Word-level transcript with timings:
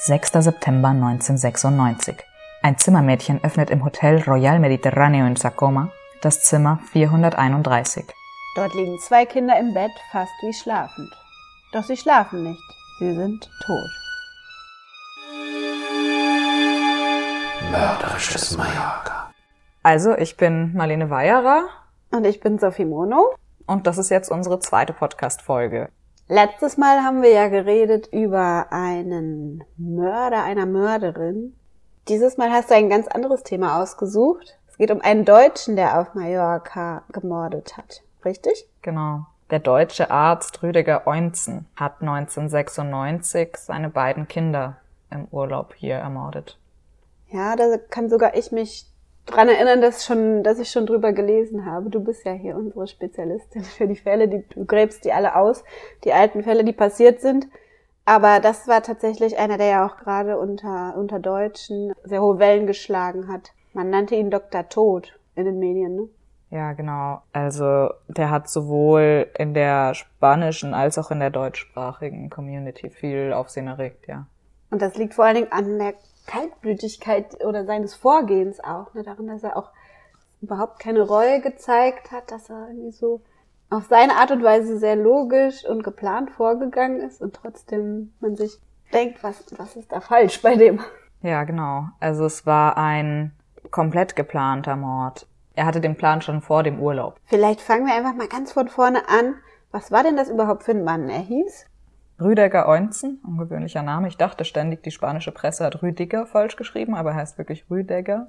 6. 0.00 0.30
September 0.44 0.88
1996. 0.90 2.16
Ein 2.62 2.78
Zimmermädchen 2.78 3.42
öffnet 3.42 3.68
im 3.70 3.84
Hotel 3.84 4.22
Royal 4.22 4.60
Mediterraneo 4.60 5.26
in 5.26 5.34
Sacoma 5.36 5.90
das 6.22 6.42
Zimmer 6.42 6.78
431. 6.92 8.04
Dort 8.54 8.74
liegen 8.74 8.98
zwei 9.00 9.24
Kinder 9.26 9.58
im 9.58 9.74
Bett, 9.74 9.90
fast 10.10 10.30
wie 10.42 10.52
schlafend. 10.52 11.12
Doch 11.72 11.82
sie 11.84 11.96
schlafen 11.96 12.44
nicht, 12.44 12.62
sie 13.00 13.12
sind 13.12 13.50
tot. 13.64 13.90
Mörderisches 17.70 18.56
Mallorca. 18.56 19.32
Also, 19.82 20.16
ich 20.16 20.36
bin 20.36 20.74
Marlene 20.74 21.10
Weyerer 21.10 21.68
Und 22.10 22.24
ich 22.24 22.40
bin 22.40 22.58
Sophie 22.58 22.84
Mono. 22.84 23.34
und 23.66 23.86
das 23.86 23.98
ist 23.98 24.10
jetzt 24.10 24.30
unsere 24.30 24.60
zweite 24.60 24.92
Podcast-Folge. 24.92 25.88
Letztes 26.30 26.76
Mal 26.76 27.02
haben 27.04 27.22
wir 27.22 27.30
ja 27.30 27.48
geredet 27.48 28.08
über 28.12 28.66
einen 28.70 29.64
Mörder 29.78 30.44
einer 30.44 30.66
Mörderin. 30.66 31.56
Dieses 32.06 32.36
Mal 32.36 32.50
hast 32.50 32.70
du 32.70 32.74
ein 32.74 32.90
ganz 32.90 33.08
anderes 33.08 33.44
Thema 33.44 33.80
ausgesucht. 33.80 34.58
Es 34.68 34.76
geht 34.76 34.90
um 34.90 35.00
einen 35.00 35.24
Deutschen, 35.24 35.74
der 35.74 35.98
auf 35.98 36.12
Mallorca 36.12 37.02
gemordet 37.12 37.78
hat. 37.78 38.02
Richtig? 38.26 38.68
Genau. 38.82 39.24
Der 39.50 39.60
deutsche 39.60 40.10
Arzt 40.10 40.62
Rüdiger 40.62 41.06
Eunzen 41.06 41.64
hat 41.76 42.02
1996 42.02 43.56
seine 43.56 43.88
beiden 43.88 44.28
Kinder 44.28 44.76
im 45.10 45.28
Urlaub 45.30 45.72
hier 45.74 45.94
ermordet. 45.94 46.58
Ja, 47.30 47.56
da 47.56 47.78
kann 47.88 48.10
sogar 48.10 48.36
ich 48.36 48.52
mich 48.52 48.84
dran 49.28 49.48
erinnern, 49.48 49.80
dass, 49.80 50.04
schon, 50.04 50.42
dass 50.42 50.58
ich 50.58 50.70
schon 50.70 50.86
drüber 50.86 51.12
gelesen 51.12 51.64
habe. 51.64 51.90
Du 51.90 52.00
bist 52.00 52.24
ja 52.24 52.32
hier 52.32 52.56
unsere 52.56 52.86
Spezialistin 52.86 53.62
für 53.62 53.86
die 53.86 53.96
Fälle, 53.96 54.28
die, 54.28 54.44
du 54.48 54.64
gräbst 54.64 55.04
die 55.04 55.12
alle 55.12 55.36
aus, 55.36 55.64
die 56.04 56.12
alten 56.12 56.42
Fälle, 56.42 56.64
die 56.64 56.72
passiert 56.72 57.20
sind. 57.20 57.48
Aber 58.04 58.40
das 58.40 58.66
war 58.66 58.82
tatsächlich 58.82 59.38
einer, 59.38 59.58
der 59.58 59.66
ja 59.66 59.86
auch 59.86 59.98
gerade 59.98 60.38
unter, 60.38 60.96
unter 60.96 61.18
Deutschen 61.18 61.92
sehr 62.04 62.22
hohe 62.22 62.38
Wellen 62.38 62.66
geschlagen 62.66 63.28
hat. 63.28 63.52
Man 63.74 63.90
nannte 63.90 64.14
ihn 64.14 64.30
Dr. 64.30 64.68
Tod 64.68 65.18
in 65.34 65.44
den 65.44 65.58
Medien, 65.58 65.94
ne? 65.94 66.08
Ja, 66.50 66.72
genau. 66.72 67.20
Also 67.32 67.90
der 68.08 68.30
hat 68.30 68.48
sowohl 68.48 69.26
in 69.36 69.52
der 69.52 69.92
spanischen 69.94 70.72
als 70.72 70.96
auch 70.96 71.10
in 71.10 71.20
der 71.20 71.28
deutschsprachigen 71.28 72.30
Community 72.30 72.88
viel 72.88 73.34
Aufsehen 73.34 73.66
erregt, 73.66 74.08
ja. 74.08 74.26
Und 74.70 74.80
das 74.80 74.96
liegt 74.96 75.14
vor 75.14 75.26
allen 75.26 75.36
Dingen 75.36 75.52
an 75.52 75.78
der 75.78 75.94
Kaltblütigkeit 76.28 77.44
oder 77.44 77.64
seines 77.64 77.94
Vorgehens 77.94 78.60
auch, 78.60 78.94
ne? 78.94 79.02
darin, 79.02 79.26
dass 79.26 79.42
er 79.42 79.56
auch 79.56 79.70
überhaupt 80.40 80.78
keine 80.78 81.02
Reue 81.02 81.40
gezeigt 81.40 82.12
hat, 82.12 82.30
dass 82.30 82.50
er 82.50 82.68
irgendwie 82.68 82.92
so 82.92 83.22
auf 83.70 83.86
seine 83.86 84.14
Art 84.16 84.30
und 84.30 84.44
Weise 84.44 84.78
sehr 84.78 84.94
logisch 84.94 85.64
und 85.64 85.82
geplant 85.82 86.30
vorgegangen 86.30 87.00
ist 87.00 87.20
und 87.20 87.34
trotzdem 87.34 88.12
man 88.20 88.36
sich 88.36 88.58
denkt, 88.92 89.22
was, 89.24 89.44
was 89.58 89.76
ist 89.76 89.90
da 89.90 90.00
falsch 90.00 90.40
bei 90.40 90.54
dem? 90.54 90.80
Ja, 91.22 91.44
genau. 91.44 91.88
Also 91.98 92.24
es 92.24 92.46
war 92.46 92.76
ein 92.76 93.32
komplett 93.70 94.14
geplanter 94.14 94.76
Mord. 94.76 95.26
Er 95.54 95.66
hatte 95.66 95.80
den 95.80 95.96
Plan 95.96 96.22
schon 96.22 96.40
vor 96.40 96.62
dem 96.62 96.80
Urlaub. 96.80 97.16
Vielleicht 97.24 97.60
fangen 97.60 97.86
wir 97.86 97.94
einfach 97.94 98.14
mal 98.14 98.28
ganz 98.28 98.52
von 98.52 98.68
vorne 98.68 99.08
an. 99.08 99.34
Was 99.72 99.90
war 99.90 100.02
denn 100.04 100.16
das 100.16 100.30
überhaupt 100.30 100.62
für 100.62 100.70
ein 100.70 100.84
Mann? 100.84 101.08
Er 101.08 101.18
hieß? 101.18 101.66
Rüdiger 102.20 102.68
Eunzen, 102.68 103.20
ungewöhnlicher 103.24 103.82
Name. 103.82 104.08
Ich 104.08 104.16
dachte 104.16 104.44
ständig, 104.44 104.82
die 104.82 104.90
spanische 104.90 105.30
Presse 105.30 105.64
hat 105.64 105.82
Rüdiger 105.82 106.26
falsch 106.26 106.56
geschrieben, 106.56 106.94
aber 106.94 107.10
er 107.10 107.16
heißt 107.16 107.38
wirklich 107.38 107.64
Rüdiger. 107.70 108.26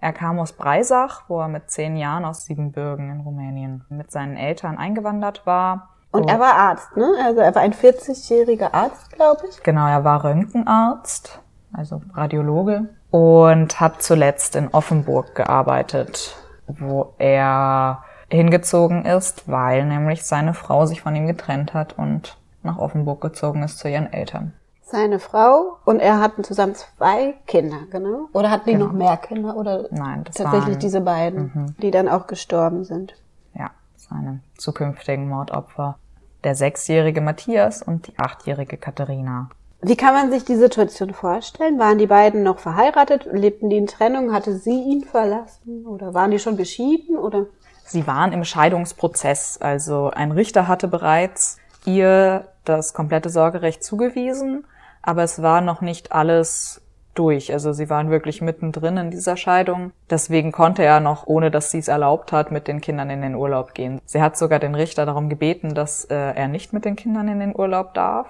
Er 0.00 0.12
kam 0.12 0.38
aus 0.38 0.52
Breisach, 0.52 1.24
wo 1.28 1.40
er 1.40 1.48
mit 1.48 1.70
zehn 1.70 1.96
Jahren 1.96 2.24
aus 2.24 2.44
Siebenbürgen 2.44 3.10
in 3.10 3.20
Rumänien 3.20 3.84
mit 3.88 4.10
seinen 4.12 4.36
Eltern 4.36 4.78
eingewandert 4.78 5.46
war. 5.46 5.88
Und 6.12 6.30
er 6.30 6.38
war 6.38 6.54
Arzt, 6.54 6.96
ne? 6.96 7.06
Also 7.24 7.40
er 7.40 7.54
war 7.54 7.62
ein 7.62 7.72
40-jähriger 7.72 8.72
Arzt, 8.72 9.10
glaube 9.12 9.42
ich. 9.50 9.62
Genau, 9.62 9.86
er 9.86 10.04
war 10.04 10.22
Röntgenarzt, 10.22 11.40
also 11.72 12.02
Radiologe 12.14 12.90
und 13.10 13.80
hat 13.80 14.02
zuletzt 14.02 14.56
in 14.56 14.68
Offenburg 14.68 15.34
gearbeitet, 15.34 16.36
wo 16.66 17.14
er 17.18 18.04
hingezogen 18.30 19.04
ist, 19.04 19.50
weil 19.50 19.84
nämlich 19.84 20.24
seine 20.24 20.54
Frau 20.54 20.86
sich 20.86 21.00
von 21.00 21.14
ihm 21.14 21.26
getrennt 21.26 21.74
hat 21.74 21.98
und 21.98 22.36
nach 22.66 22.78
Offenburg 22.78 23.20
gezogen 23.20 23.62
ist 23.62 23.78
zu 23.78 23.88
ihren 23.88 24.12
Eltern. 24.12 24.52
Seine 24.82 25.18
Frau 25.18 25.78
und 25.84 25.98
er 25.98 26.20
hatten 26.20 26.44
zusammen 26.44 26.74
zwei 26.76 27.34
Kinder, 27.46 27.78
genau? 27.90 28.28
Oder 28.32 28.50
hatten 28.50 28.66
die 28.66 28.72
Genau. 28.74 28.86
noch 28.86 28.92
mehr 28.92 29.16
Kinder? 29.16 29.56
Oder 29.56 29.86
Nein, 29.90 30.22
das 30.24 30.36
tatsächlich 30.36 30.74
waren- 30.74 30.80
diese 30.80 31.00
beiden, 31.00 31.74
die 31.82 31.90
dann 31.90 32.08
auch 32.08 32.26
gestorben 32.28 32.84
sind? 32.84 33.14
Ja, 33.54 33.70
seine 33.96 34.40
zukünftigen 34.58 35.28
Mordopfer. 35.28 35.96
Der 36.44 36.54
sechsjährige 36.54 37.20
Matthias 37.20 37.82
und 37.82 38.06
die 38.06 38.16
achtjährige 38.18 38.76
Katharina. 38.76 39.48
Wie 39.82 39.96
kann 39.96 40.14
man 40.14 40.30
sich 40.30 40.44
die 40.44 40.54
Situation 40.56 41.12
vorstellen? 41.12 41.78
Waren 41.80 41.98
die 41.98 42.06
beiden 42.06 42.44
noch 42.44 42.58
verheiratet? 42.60 43.28
Lebten 43.32 43.68
die 43.70 43.76
in 43.78 43.86
Trennung? 43.88 44.32
Hatte 44.32 44.54
sie 44.56 44.82
ihn 44.84 45.02
verlassen? 45.04 45.84
Oder 45.86 46.14
waren 46.14 46.30
die 46.30 46.38
schon 46.38 46.56
geschieden? 46.56 47.16
Oder? 47.18 47.46
Sie 47.84 48.06
waren 48.06 48.32
im 48.32 48.44
Scheidungsprozess, 48.44 49.58
also 49.60 50.10
ein 50.10 50.32
Richter 50.32 50.66
hatte 50.68 50.88
bereits 50.88 51.58
ihr 51.86 52.48
das 52.64 52.94
komplette 52.94 53.30
Sorgerecht 53.30 53.82
zugewiesen, 53.82 54.64
aber 55.02 55.22
es 55.22 55.40
war 55.42 55.60
noch 55.60 55.80
nicht 55.80 56.12
alles 56.12 56.82
durch. 57.14 57.52
Also 57.52 57.72
sie 57.72 57.88
waren 57.90 58.10
wirklich 58.10 58.42
mittendrin 58.42 58.96
in 58.96 59.10
dieser 59.10 59.36
Scheidung. 59.36 59.92
Deswegen 60.10 60.52
konnte 60.52 60.84
er 60.84 61.00
noch, 61.00 61.26
ohne 61.26 61.50
dass 61.50 61.70
sie 61.70 61.78
es 61.78 61.88
erlaubt 61.88 62.32
hat, 62.32 62.50
mit 62.50 62.68
den 62.68 62.80
Kindern 62.80 63.10
in 63.10 63.22
den 63.22 63.34
Urlaub 63.34 63.74
gehen. 63.74 64.00
Sie 64.04 64.20
hat 64.20 64.36
sogar 64.36 64.58
den 64.58 64.74
Richter 64.74 65.06
darum 65.06 65.28
gebeten, 65.28 65.74
dass 65.74 66.04
äh, 66.04 66.14
er 66.14 66.48
nicht 66.48 66.72
mit 66.72 66.84
den 66.84 66.96
Kindern 66.96 67.28
in 67.28 67.40
den 67.40 67.56
Urlaub 67.56 67.94
darf. 67.94 68.26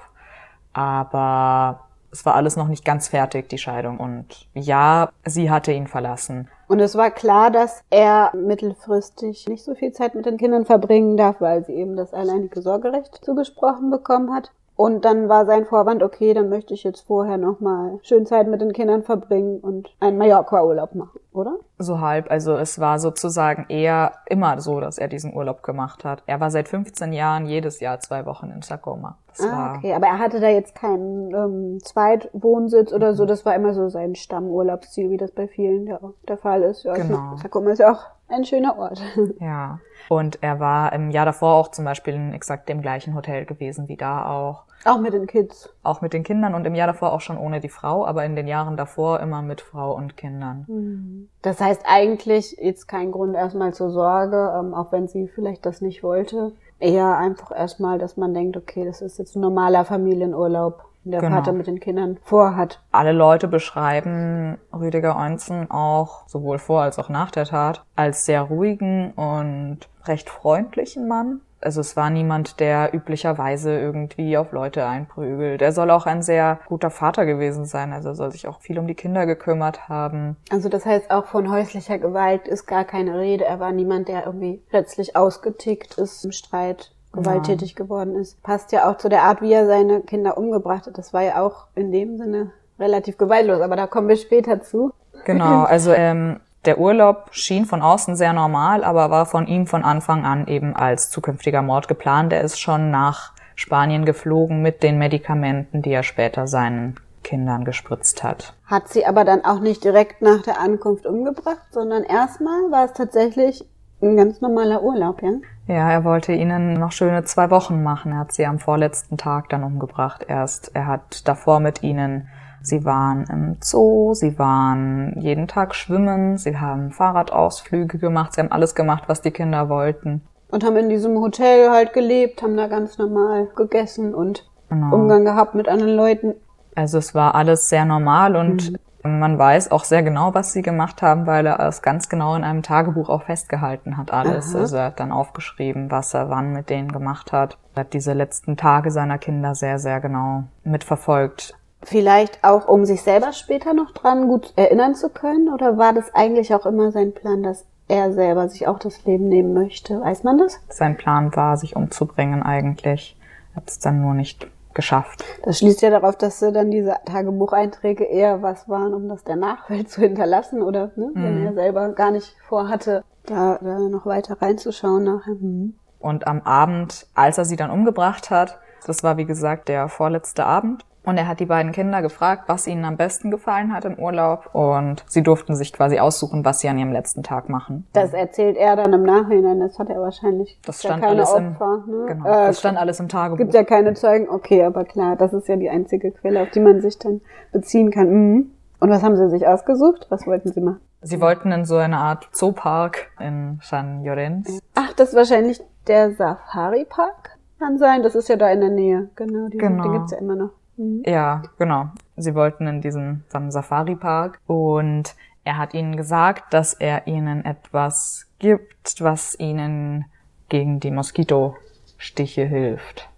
Aber 0.72 1.80
es 2.12 2.24
war 2.24 2.34
alles 2.34 2.56
noch 2.56 2.68
nicht 2.68 2.84
ganz 2.84 3.08
fertig, 3.08 3.48
die 3.48 3.58
Scheidung. 3.58 3.98
Und 3.98 4.48
ja, 4.54 5.10
sie 5.24 5.50
hatte 5.50 5.72
ihn 5.72 5.86
verlassen. 5.86 6.48
Und 6.68 6.80
es 6.80 6.96
war 6.96 7.10
klar, 7.10 7.50
dass 7.50 7.82
er 7.90 8.32
mittelfristig 8.34 9.46
nicht 9.48 9.62
so 9.62 9.74
viel 9.74 9.92
Zeit 9.92 10.14
mit 10.14 10.26
den 10.26 10.36
Kindern 10.36 10.66
verbringen 10.66 11.16
darf, 11.16 11.40
weil 11.40 11.64
sie 11.64 11.74
eben 11.74 11.96
das 11.96 12.12
alleinige 12.12 12.60
Sorgerecht 12.60 13.20
zugesprochen 13.24 13.90
bekommen 13.90 14.34
hat. 14.34 14.50
Und 14.76 15.06
dann 15.06 15.28
war 15.30 15.46
sein 15.46 15.64
Vorwand, 15.64 16.02
okay, 16.02 16.34
dann 16.34 16.50
möchte 16.50 16.74
ich 16.74 16.84
jetzt 16.84 17.06
vorher 17.06 17.38
nochmal 17.38 17.98
schön 18.02 18.26
Zeit 18.26 18.46
mit 18.46 18.60
den 18.60 18.74
Kindern 18.74 19.02
verbringen 19.02 19.58
und 19.60 19.88
einen 20.00 20.18
Mallorca-Urlaub 20.18 20.94
machen, 20.94 21.18
oder? 21.32 21.56
So 21.78 22.00
halb. 22.00 22.30
Also 22.30 22.56
es 22.56 22.78
war 22.78 22.98
sozusagen 22.98 23.64
eher 23.70 24.12
immer 24.26 24.60
so, 24.60 24.78
dass 24.80 24.98
er 24.98 25.08
diesen 25.08 25.34
Urlaub 25.34 25.62
gemacht 25.62 26.04
hat. 26.04 26.22
Er 26.26 26.40
war 26.40 26.50
seit 26.50 26.68
15 26.68 27.14
Jahren 27.14 27.46
jedes 27.46 27.80
Jahr 27.80 28.00
zwei 28.00 28.26
Wochen 28.26 28.50
in 28.54 28.60
Sacoma. 28.60 29.16
Das 29.28 29.46
Ah, 29.46 29.52
war, 29.52 29.76
okay. 29.78 29.94
Aber 29.94 30.06
er 30.08 30.18
hatte 30.18 30.40
da 30.40 30.48
jetzt 30.48 30.74
keinen 30.74 31.34
ähm, 31.34 31.78
Zweitwohnsitz 31.82 32.92
oder 32.92 33.12
Mhm. 33.12 33.16
so. 33.16 33.24
Das 33.26 33.46
war 33.46 33.54
immer 33.54 33.72
so 33.74 33.88
sein 33.88 34.14
Stammurlaubsziel, 34.14 35.10
wie 35.10 35.16
das 35.16 35.30
bei 35.30 35.48
vielen 35.48 35.86
ja 35.86 36.00
der 36.28 36.36
Fall 36.36 36.62
ist. 36.62 36.84
Ja, 36.84 36.94
Genau. 36.94 37.36
Sakoma 37.36 37.70
ist 37.70 37.78
ja 37.78 37.92
auch 37.92 38.04
ein 38.28 38.44
schöner 38.44 38.78
Ort. 38.78 39.00
Ja. 39.40 39.78
Und 40.08 40.38
er 40.40 40.60
war 40.60 40.92
im 40.92 41.10
Jahr 41.10 41.26
davor 41.26 41.54
auch 41.54 41.68
zum 41.72 41.84
Beispiel 41.84 42.14
in 42.14 42.32
exakt 42.32 42.68
dem 42.68 42.80
gleichen 42.80 43.14
Hotel 43.14 43.44
gewesen 43.44 43.88
wie 43.88 43.96
da 43.96 44.26
auch. 44.26 44.62
auch 44.84 45.00
mit 45.00 45.12
den 45.12 45.26
Kids. 45.26 45.68
Auch 45.82 46.00
mit 46.00 46.12
den 46.12 46.22
Kindern 46.22 46.54
und 46.54 46.64
im 46.64 46.76
Jahr 46.76 46.86
davor 46.86 47.12
auch 47.12 47.20
schon 47.20 47.38
ohne 47.38 47.60
die 47.60 47.68
Frau, 47.68 48.06
aber 48.06 48.24
in 48.24 48.36
den 48.36 48.46
Jahren 48.46 48.76
davor 48.76 49.18
immer 49.18 49.42
mit 49.42 49.60
Frau 49.60 49.94
und 49.96 50.16
Kindern. 50.16 51.28
Das 51.42 51.60
heißt 51.60 51.82
eigentlich 51.86 52.56
jetzt 52.60 52.86
kein 52.86 53.10
Grund 53.10 53.34
erstmal 53.34 53.74
zur 53.74 53.90
Sorge, 53.90 54.54
ähm, 54.56 54.74
auch 54.74 54.92
wenn 54.92 55.08
sie 55.08 55.26
vielleicht 55.26 55.66
das 55.66 55.80
nicht 55.80 56.04
wollte. 56.04 56.52
Eher 56.78 57.16
einfach 57.16 57.50
erstmal, 57.50 57.98
dass 57.98 58.16
man 58.16 58.32
denkt, 58.32 58.56
okay, 58.56 58.84
das 58.84 59.00
ist 59.02 59.18
jetzt 59.18 59.34
ein 59.34 59.40
normaler 59.40 59.84
Familienurlaub, 59.84 60.84
der 61.10 61.20
Genau. 61.20 61.36
Vater 61.36 61.52
mit 61.52 61.66
den 61.66 61.80
Kindern 61.80 62.18
vorhat. 62.22 62.82
Alle 62.92 63.12
Leute 63.12 63.48
beschreiben 63.48 64.58
Rüdiger 64.72 65.16
Eunzen 65.16 65.70
auch 65.70 66.28
sowohl 66.28 66.58
vor 66.58 66.82
als 66.82 66.98
auch 66.98 67.08
nach 67.08 67.30
der 67.30 67.44
Tat 67.44 67.84
als 67.94 68.24
sehr 68.24 68.42
ruhigen 68.42 69.12
und 69.12 69.78
recht 70.04 70.30
freundlichen 70.30 71.08
Mann. 71.08 71.40
Also 71.60 71.80
es 71.80 71.96
war 71.96 72.10
niemand, 72.10 72.60
der 72.60 72.94
üblicherweise 72.94 73.76
irgendwie 73.76 74.36
auf 74.36 74.52
Leute 74.52 74.86
einprügelt. 74.86 75.62
Er 75.62 75.72
soll 75.72 75.90
auch 75.90 76.06
ein 76.06 76.22
sehr 76.22 76.60
guter 76.68 76.90
Vater 76.90 77.24
gewesen 77.24 77.64
sein. 77.64 77.92
Also 77.92 78.10
er 78.10 78.14
soll 78.14 78.30
sich 78.30 78.46
auch 78.46 78.60
viel 78.60 78.78
um 78.78 78.86
die 78.86 78.94
Kinder 78.94 79.26
gekümmert 79.26 79.88
haben. 79.88 80.36
Also 80.50 80.68
das 80.68 80.84
heißt, 80.84 81.10
auch 81.10 81.26
von 81.26 81.50
häuslicher 81.50 81.98
Gewalt 81.98 82.46
ist 82.46 82.66
gar 82.66 82.84
keine 82.84 83.18
Rede. 83.18 83.46
Er 83.46 83.58
war 83.58 83.72
niemand, 83.72 84.08
der 84.08 84.26
irgendwie 84.26 84.62
plötzlich 84.68 85.16
ausgetickt 85.16 85.98
ist, 85.98 86.24
im 86.24 86.32
Streit 86.32 86.92
gewalttätig 87.16 87.74
geworden 87.74 88.14
ist. 88.14 88.42
Passt 88.42 88.72
ja 88.72 88.90
auch 88.90 88.98
zu 88.98 89.08
der 89.08 89.22
Art, 89.22 89.42
wie 89.42 89.52
er 89.52 89.66
seine 89.66 90.00
Kinder 90.00 90.38
umgebracht 90.38 90.86
hat. 90.86 90.98
Das 90.98 91.12
war 91.12 91.22
ja 91.22 91.42
auch 91.42 91.66
in 91.74 91.92
dem 91.92 92.16
Sinne 92.16 92.50
relativ 92.78 93.18
gewaltlos, 93.18 93.60
aber 93.60 93.76
da 93.76 93.86
kommen 93.86 94.08
wir 94.08 94.16
später 94.16 94.62
zu. 94.62 94.92
Genau, 95.24 95.62
also 95.64 95.92
ähm, 95.92 96.40
der 96.64 96.78
Urlaub 96.78 97.28
schien 97.30 97.64
von 97.64 97.82
außen 97.82 98.16
sehr 98.16 98.32
normal, 98.32 98.84
aber 98.84 99.10
war 99.10 99.26
von 99.26 99.46
ihm 99.46 99.66
von 99.66 99.84
Anfang 99.84 100.24
an 100.24 100.46
eben 100.46 100.74
als 100.74 101.10
zukünftiger 101.10 101.62
Mord 101.62 101.88
geplant. 101.88 102.32
Er 102.32 102.42
ist 102.42 102.60
schon 102.60 102.90
nach 102.90 103.32
Spanien 103.54 104.04
geflogen 104.04 104.62
mit 104.62 104.82
den 104.82 104.98
Medikamenten, 104.98 105.82
die 105.82 105.92
er 105.92 106.02
später 106.02 106.46
seinen 106.46 106.96
Kindern 107.22 107.64
gespritzt 107.64 108.22
hat. 108.22 108.54
Hat 108.66 108.88
sie 108.88 109.06
aber 109.06 109.24
dann 109.24 109.44
auch 109.44 109.60
nicht 109.60 109.82
direkt 109.82 110.22
nach 110.22 110.42
der 110.42 110.60
Ankunft 110.60 111.06
umgebracht, 111.06 111.66
sondern 111.70 112.04
erstmal 112.04 112.70
war 112.70 112.84
es 112.84 112.92
tatsächlich 112.92 113.64
ein 114.02 114.16
ganz 114.16 114.40
normaler 114.40 114.82
Urlaub, 114.82 115.22
ja? 115.22 115.32
Ja, 115.66 115.90
er 115.90 116.04
wollte 116.04 116.32
ihnen 116.32 116.74
noch 116.74 116.92
schöne 116.92 117.24
zwei 117.24 117.50
Wochen 117.50 117.82
machen. 117.82 118.12
Er 118.12 118.18
hat 118.18 118.32
sie 118.32 118.46
am 118.46 118.58
vorletzten 118.58 119.16
Tag 119.16 119.48
dann 119.48 119.64
umgebracht 119.64 120.24
erst. 120.28 120.70
Er 120.74 120.86
hat 120.86 121.26
davor 121.26 121.60
mit 121.60 121.82
ihnen 121.82 122.28
Sie 122.66 122.84
waren 122.84 123.24
im 123.30 123.58
Zoo, 123.60 124.12
sie 124.14 124.40
waren 124.40 125.14
jeden 125.20 125.46
Tag 125.46 125.72
schwimmen, 125.76 126.36
sie 126.36 126.58
haben 126.58 126.90
Fahrradausflüge 126.90 127.98
gemacht, 127.98 128.32
sie 128.34 128.40
haben 128.40 128.50
alles 128.50 128.74
gemacht, 128.74 129.04
was 129.06 129.22
die 129.22 129.30
Kinder 129.30 129.68
wollten. 129.68 130.22
Und 130.50 130.64
haben 130.64 130.76
in 130.76 130.88
diesem 130.88 131.16
Hotel 131.20 131.70
halt 131.70 131.92
gelebt, 131.92 132.42
haben 132.42 132.56
da 132.56 132.66
ganz 132.66 132.98
normal 132.98 133.48
gegessen 133.54 134.14
und 134.14 134.50
Genau. 134.68 134.96
Umgang 134.96 135.24
gehabt 135.24 135.54
mit 135.54 135.68
anderen 135.68 135.94
Leuten. 135.94 136.34
Also 136.74 136.98
es 136.98 137.14
war 137.14 137.36
alles 137.36 137.68
sehr 137.68 137.84
normal 137.84 138.34
und 138.34 138.72
Mhm. 138.72 138.76
Man 139.06 139.38
weiß 139.38 139.70
auch 139.70 139.84
sehr 139.84 140.02
genau, 140.02 140.34
was 140.34 140.52
sie 140.52 140.62
gemacht 140.62 141.02
haben, 141.02 141.26
weil 141.26 141.46
er 141.46 141.60
es 141.60 141.82
ganz 141.82 142.08
genau 142.08 142.34
in 142.34 142.44
einem 142.44 142.62
Tagebuch 142.62 143.08
auch 143.08 143.22
festgehalten 143.22 143.96
hat, 143.96 144.12
alles. 144.12 144.54
Aha. 144.54 144.60
Also 144.60 144.76
er 144.76 144.84
hat 144.86 145.00
dann 145.00 145.12
aufgeschrieben, 145.12 145.90
was 145.90 146.14
er 146.14 146.30
wann 146.30 146.52
mit 146.52 146.70
denen 146.70 146.92
gemacht 146.92 147.32
hat. 147.32 147.58
Er 147.74 147.80
hat 147.80 147.92
diese 147.92 148.12
letzten 148.12 148.56
Tage 148.56 148.90
seiner 148.90 149.18
Kinder 149.18 149.54
sehr, 149.54 149.78
sehr 149.78 150.00
genau 150.00 150.44
mitverfolgt. 150.64 151.54
Vielleicht 151.82 152.42
auch, 152.42 152.68
um 152.68 152.84
sich 152.84 153.02
selber 153.02 153.32
später 153.32 153.74
noch 153.74 153.92
dran 153.92 154.28
gut 154.28 154.52
erinnern 154.56 154.94
zu 154.94 155.08
können? 155.08 155.48
Oder 155.52 155.78
war 155.78 155.92
das 155.92 156.14
eigentlich 156.14 156.54
auch 156.54 156.66
immer 156.66 156.90
sein 156.90 157.12
Plan, 157.12 157.42
dass 157.42 157.64
er 157.88 158.12
selber 158.12 158.48
sich 158.48 158.66
auch 158.66 158.78
das 158.78 159.04
Leben 159.04 159.28
nehmen 159.28 159.54
möchte? 159.54 160.00
Weiß 160.00 160.24
man 160.24 160.38
das? 160.38 160.58
Sein 160.68 160.96
Plan 160.96 161.34
war, 161.36 161.56
sich 161.56 161.76
umzubringen 161.76 162.42
eigentlich. 162.42 163.16
Er 163.52 163.56
hat 163.56 163.70
es 163.70 163.78
dann 163.78 164.00
nur 164.00 164.14
nicht 164.14 164.48
geschafft. 164.76 165.24
Das 165.42 165.58
schließt 165.58 165.82
ja 165.82 165.90
darauf, 165.90 166.16
dass 166.16 166.40
äh, 166.42 166.52
dann 166.52 166.70
diese 166.70 166.94
Tagebucheinträge 167.04 168.04
eher 168.04 168.42
was 168.42 168.68
waren, 168.68 168.94
um 168.94 169.08
das 169.08 169.24
der 169.24 169.34
Nachwelt 169.34 169.90
zu 169.90 170.02
hinterlassen 170.02 170.62
oder 170.62 170.92
ne, 170.94 171.10
wenn 171.14 171.44
er 171.44 171.54
selber 171.54 171.88
gar 171.88 172.12
nicht 172.12 172.36
vorhatte, 172.46 173.02
da, 173.24 173.58
da 173.60 173.80
noch 173.80 174.06
weiter 174.06 174.40
reinzuschauen 174.40 175.02
nachher. 175.02 175.34
Mhm. 175.34 175.74
Und 175.98 176.28
am 176.28 176.42
Abend, 176.42 177.08
als 177.14 177.38
er 177.38 177.44
sie 177.44 177.56
dann 177.56 177.70
umgebracht 177.70 178.30
hat, 178.30 178.60
das 178.86 179.02
war 179.02 179.16
wie 179.16 179.24
gesagt 179.24 179.68
der 179.68 179.88
vorletzte 179.88 180.44
Abend, 180.44 180.85
und 181.06 181.16
er 181.16 181.26
hat 181.26 181.40
die 181.40 181.46
beiden 181.46 181.72
Kinder 181.72 182.02
gefragt, 182.02 182.42
was 182.48 182.66
ihnen 182.66 182.84
am 182.84 182.96
besten 182.98 183.30
gefallen 183.30 183.72
hat 183.72 183.86
im 183.86 183.98
Urlaub, 183.98 184.50
und 184.52 185.02
sie 185.08 185.22
durften 185.22 185.56
sich 185.56 185.72
quasi 185.72 185.98
aussuchen, 185.98 186.44
was 186.44 186.60
sie 186.60 186.68
an 186.68 186.76
ihrem 186.78 186.92
letzten 186.92 187.22
Tag 187.22 187.48
machen. 187.48 187.86
Das 187.94 188.12
erzählt 188.12 188.56
er 188.58 188.76
dann 188.76 188.92
im 188.92 189.04
Nachhinein, 189.04 189.60
das 189.60 189.78
hat 189.78 189.88
er 189.88 190.00
wahrscheinlich. 190.00 190.58
Das 190.66 190.82
ja 190.82 190.90
stand 190.90 191.02
keine 191.02 191.16
alles 191.16 191.32
im, 191.34 191.52
Opfer, 191.52 191.84
ne? 191.86 192.04
genau, 192.08 192.26
Äh, 192.28 192.46
das 192.48 192.58
stand 192.58 192.76
alles 192.76 193.00
im 193.00 193.08
Tagebuch. 193.08 193.38
gibt 193.38 193.54
ja 193.54 193.64
keine 193.64 193.94
Zeugen. 193.94 194.28
Okay, 194.28 194.62
aber 194.64 194.84
klar, 194.84 195.16
das 195.16 195.32
ist 195.32 195.48
ja 195.48 195.56
die 195.56 195.70
einzige 195.70 196.10
Quelle, 196.10 196.42
auf 196.42 196.50
die 196.50 196.60
man 196.60 196.80
sich 196.82 196.98
dann 196.98 197.22
beziehen 197.52 197.90
kann. 197.90 198.10
Mhm. 198.10 198.50
Und 198.80 198.90
was 198.90 199.02
haben 199.02 199.16
sie 199.16 199.30
sich 199.30 199.46
ausgesucht? 199.46 200.06
Was 200.10 200.26
wollten 200.26 200.52
sie 200.52 200.60
machen? 200.60 200.80
Sie 201.00 201.20
wollten 201.20 201.52
in 201.52 201.64
so 201.64 201.76
eine 201.76 201.98
Art 201.98 202.28
Zoopark 202.32 203.10
in 203.20 203.60
San 203.62 204.02
Llorenz. 204.04 204.58
Ach, 204.74 204.92
das 204.94 205.10
ist 205.10 205.14
wahrscheinlich 205.14 205.60
der 205.86 206.12
Safari 206.12 206.84
Park. 206.84 207.38
Kann 207.58 207.78
sein, 207.78 208.02
das 208.02 208.14
ist 208.14 208.28
ja 208.28 208.36
da 208.36 208.50
in 208.50 208.60
der 208.60 208.70
Nähe. 208.70 209.08
Genau, 209.14 209.48
die, 209.48 209.56
Genau. 209.56 209.82
den 209.84 209.92
gibt's 209.92 210.10
ja 210.12 210.18
immer 210.18 210.34
noch. 210.34 210.50
Mhm. 210.76 211.02
Ja, 211.06 211.42
genau. 211.58 211.86
Sie 212.16 212.34
wollten 212.34 212.66
in 212.66 212.80
diesen 212.80 213.24
Safari-Park 213.30 214.40
und 214.46 215.14
er 215.44 215.58
hat 215.58 215.74
ihnen 215.74 215.96
gesagt, 215.96 216.52
dass 216.52 216.74
er 216.74 217.06
ihnen 217.06 217.44
etwas 217.44 218.26
gibt, 218.38 219.02
was 219.02 219.38
ihnen 219.38 220.06
gegen 220.48 220.80
die 220.80 220.90
Moskitostiche 220.90 222.44
hilft. 222.44 223.08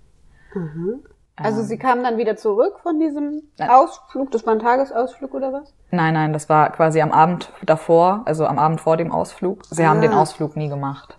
Also 1.37 1.63
sie 1.63 1.79
kamen 1.79 2.03
dann 2.03 2.17
wieder 2.17 2.37
zurück 2.37 2.81
von 2.83 2.99
diesem. 2.99 3.43
Ausflug. 3.61 4.31
Das 4.33 4.45
war 4.47 4.55
ein 4.55 4.59
Tagesausflug 4.59 5.33
oder 5.35 5.53
was? 5.53 5.73
Nein, 5.91 6.15
nein, 6.15 6.33
das 6.33 6.49
war 6.49 6.71
quasi 6.73 7.01
am 7.01 7.13
Abend 7.13 7.51
davor, 7.65 8.23
also 8.25 8.45
am 8.47 8.59
Abend 8.59 8.81
vor 8.81 8.97
dem 8.97 9.13
Ausflug. 9.13 9.65
Sie 9.71 9.87
haben 9.87 9.99
Ah. 9.99 10.03
den 10.03 10.13
Ausflug 10.13 10.57
nie 10.57 10.69
gemacht. 10.69 11.17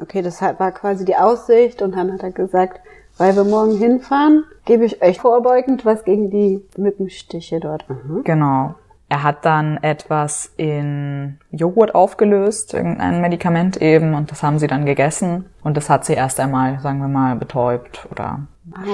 Okay, 0.00 0.22
das 0.22 0.40
war 0.42 0.72
quasi 0.72 1.04
die 1.04 1.16
Aussicht 1.16 1.82
und 1.82 1.96
dann 1.96 2.12
hat 2.12 2.22
er 2.22 2.30
gesagt, 2.30 2.80
weil 3.16 3.36
wir 3.36 3.44
morgen 3.44 3.76
hinfahren, 3.76 4.44
gebe 4.64 4.84
ich 4.84 5.02
euch 5.02 5.20
vorbeugend 5.20 5.84
was 5.84 6.04
gegen 6.04 6.30
die 6.30 6.64
Mückenstiche 6.76 7.60
dort. 7.60 7.84
Mhm. 7.88 8.24
Genau. 8.24 8.74
Er 9.08 9.22
hat 9.22 9.44
dann 9.44 9.76
etwas 9.82 10.52
in 10.56 11.38
Joghurt 11.50 11.94
aufgelöst, 11.94 12.74
irgendein 12.74 13.20
Medikament 13.20 13.80
eben, 13.80 14.14
und 14.14 14.30
das 14.30 14.42
haben 14.42 14.58
sie 14.58 14.66
dann 14.66 14.86
gegessen. 14.86 15.44
Und 15.62 15.76
das 15.76 15.90
hat 15.90 16.04
sie 16.04 16.14
erst 16.14 16.40
einmal, 16.40 16.80
sagen 16.80 16.98
wir 16.98 17.08
mal, 17.08 17.36
betäubt 17.36 18.08
oder 18.10 18.40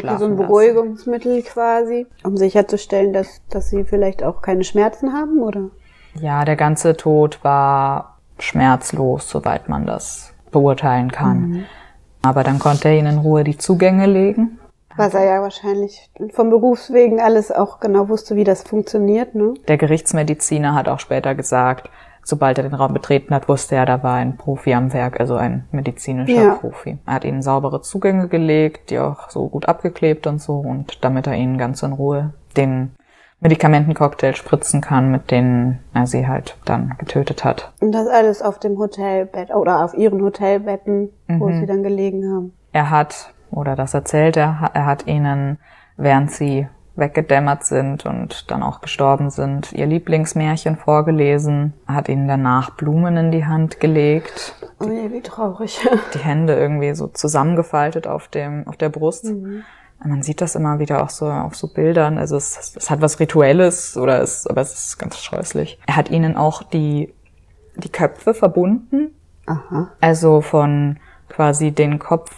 schlafen 0.01 0.19
so 0.19 0.25
ein 0.25 0.31
lassen. 0.33 0.37
Beruhigungsmittel 0.37 1.43
quasi, 1.43 2.07
um 2.25 2.37
sicherzustellen, 2.37 3.13
dass, 3.13 3.41
dass 3.49 3.71
sie 3.71 3.85
vielleicht 3.85 4.23
auch 4.23 4.43
keine 4.43 4.65
Schmerzen 4.65 5.13
haben, 5.13 5.41
oder? 5.43 5.71
Ja, 6.21 6.45
der 6.45 6.57
ganze 6.57 6.97
Tod 6.97 7.39
war 7.43 8.19
schmerzlos, 8.39 9.31
soweit 9.31 9.69
man 9.69 9.87
das 9.87 10.35
beurteilen 10.51 11.13
kann. 11.13 11.67
Aber 12.23 12.45
dann 12.45 12.59
konnte 12.59 12.89
er 12.89 12.99
ihnen 12.99 13.15
in 13.15 13.19
Ruhe 13.19 13.45
die 13.45 13.57
Zugänge 13.57 14.07
legen. 14.07 14.59
Was 14.97 15.15
er 15.15 15.25
ja 15.25 15.41
wahrscheinlich 15.41 16.11
vom 16.33 16.51
Berufswegen 16.51 17.21
alles 17.21 17.51
auch 17.53 17.81
genau 17.81 18.09
wusste, 18.09 18.37
wie 18.37 18.45
das 18.45 18.63
funktioniert, 18.63 19.35
ne? 19.35 19.55
Der 19.69 19.79
Gerichtsmediziner 19.79 20.75
hat 20.75 20.89
auch 20.89 20.99
später 20.99 21.35
gesagt, 21.35 21.89
sobald 22.25 22.59
er 22.59 22.65
den 22.65 22.75
Raum 22.75 22.93
betreten 22.93 23.35
hat, 23.35 23.49
wusste 23.49 23.77
er, 23.77 23.87
da 23.87 24.03
war 24.03 24.17
ein 24.17 24.37
Profi 24.37 24.75
am 24.75 24.93
Werk, 24.93 25.21
also 25.21 25.37
ein 25.37 25.67
medizinischer 25.71 26.43
Ja. 26.43 26.55
Profi. 26.57 26.99
Er 27.07 27.15
hat 27.15 27.25
ihnen 27.25 27.41
saubere 27.41 27.81
Zugänge 27.83 28.29
gelegt, 28.29 28.91
die 28.91 28.99
auch 28.99 29.31
so 29.31 29.49
gut 29.49 29.69
abgeklebt 29.69 30.27
und 30.27 30.41
so, 30.43 30.59
und 30.59 31.03
damit 31.05 31.27
er 31.27 31.35
ihnen 31.35 31.57
ganz 31.57 31.83
in 31.83 31.93
Ruhe 31.93 32.35
den 32.57 32.91
Medikamentencocktail 33.41 34.35
spritzen 34.37 34.81
kann, 34.81 35.11
mit 35.11 35.31
denen 35.31 35.79
er 35.95 36.07
sie 36.07 36.29
halt 36.29 36.57
dann 36.65 36.95
getötet 36.99 37.45
hat. 37.45 37.73
Und 37.81 37.93
das 37.93 38.07
alles 38.07 38.43
auf 38.43 38.59
dem 38.59 38.79
Hotelbett 38.79 39.51
oder 39.55 39.85
auf 39.85 39.95
ihren 39.95 40.21
Hotelbetten, 40.23 41.11
wo 41.29 41.51
sie 41.51 41.67
dann 41.67 41.83
gelegen 41.83 42.25
haben. 42.33 42.53
Er 42.73 42.91
hat, 42.91 43.33
oder 43.51 43.77
das 43.77 43.95
erzählt 43.95 44.37
er, 44.37 44.71
er 44.75 44.87
hat 44.87 45.07
ihnen, 45.07 45.59
während 45.97 46.31
sie 46.31 46.69
weggedämmert 46.97 47.65
sind 47.65 48.05
und 48.05 48.51
dann 48.51 48.63
auch 48.63 48.83
gestorben 48.83 49.31
sind, 49.31 49.73
ihr 49.73 49.87
Lieblingsmärchen 49.87 50.77
vorgelesen. 50.77 51.73
Er 51.89 51.95
hat 51.95 52.09
ihnen 52.11 52.29
danach 52.29 52.71
Blumen 52.77 53.17
in 53.17 53.31
die 53.31 53.47
Hand 53.47 53.81
gelegt, 53.81 54.55
Oh 54.83 54.89
je, 54.89 55.11
wie 55.13 55.21
traurig. 55.23 55.81
die 56.15 56.19
Hände 56.19 56.55
irgendwie 56.55 56.95
so 56.95 57.07
zusammengefaltet 57.07 58.07
auf 58.07 58.29
dem, 58.29 58.67
auf 58.67 58.77
der 58.77 58.91
Brust. 58.91 59.33
Man 60.02 60.23
sieht 60.23 60.41
das 60.41 60.55
immer 60.55 60.79
wieder 60.79 61.02
auch 61.02 61.11
so 61.11 61.26
auf 61.26 61.55
so 61.55 61.67
Bildern. 61.69 62.19
Also 62.19 62.37
es, 62.37 62.75
es 62.75 62.91
hat 62.91 63.00
was 63.00 63.20
Rituelles 63.20 63.97
oder 63.97 64.23
es, 64.23 64.47
aber 64.47 64.61
es 64.62 64.73
ist 64.73 64.99
ganz 64.99 65.19
scheußlich. 65.19 65.79
Er 65.87 65.97
hat 65.97 66.11
ihnen 66.11 66.37
auch 66.37 66.62
die, 66.62 67.12
die 67.76 67.91
Köpfe 67.91 68.32
verbunden 68.35 69.14
Aha. 69.47 69.91
also 70.00 70.41
von 70.41 70.99
quasi 71.29 71.70
den 71.73 71.99
Kopf 71.99 72.35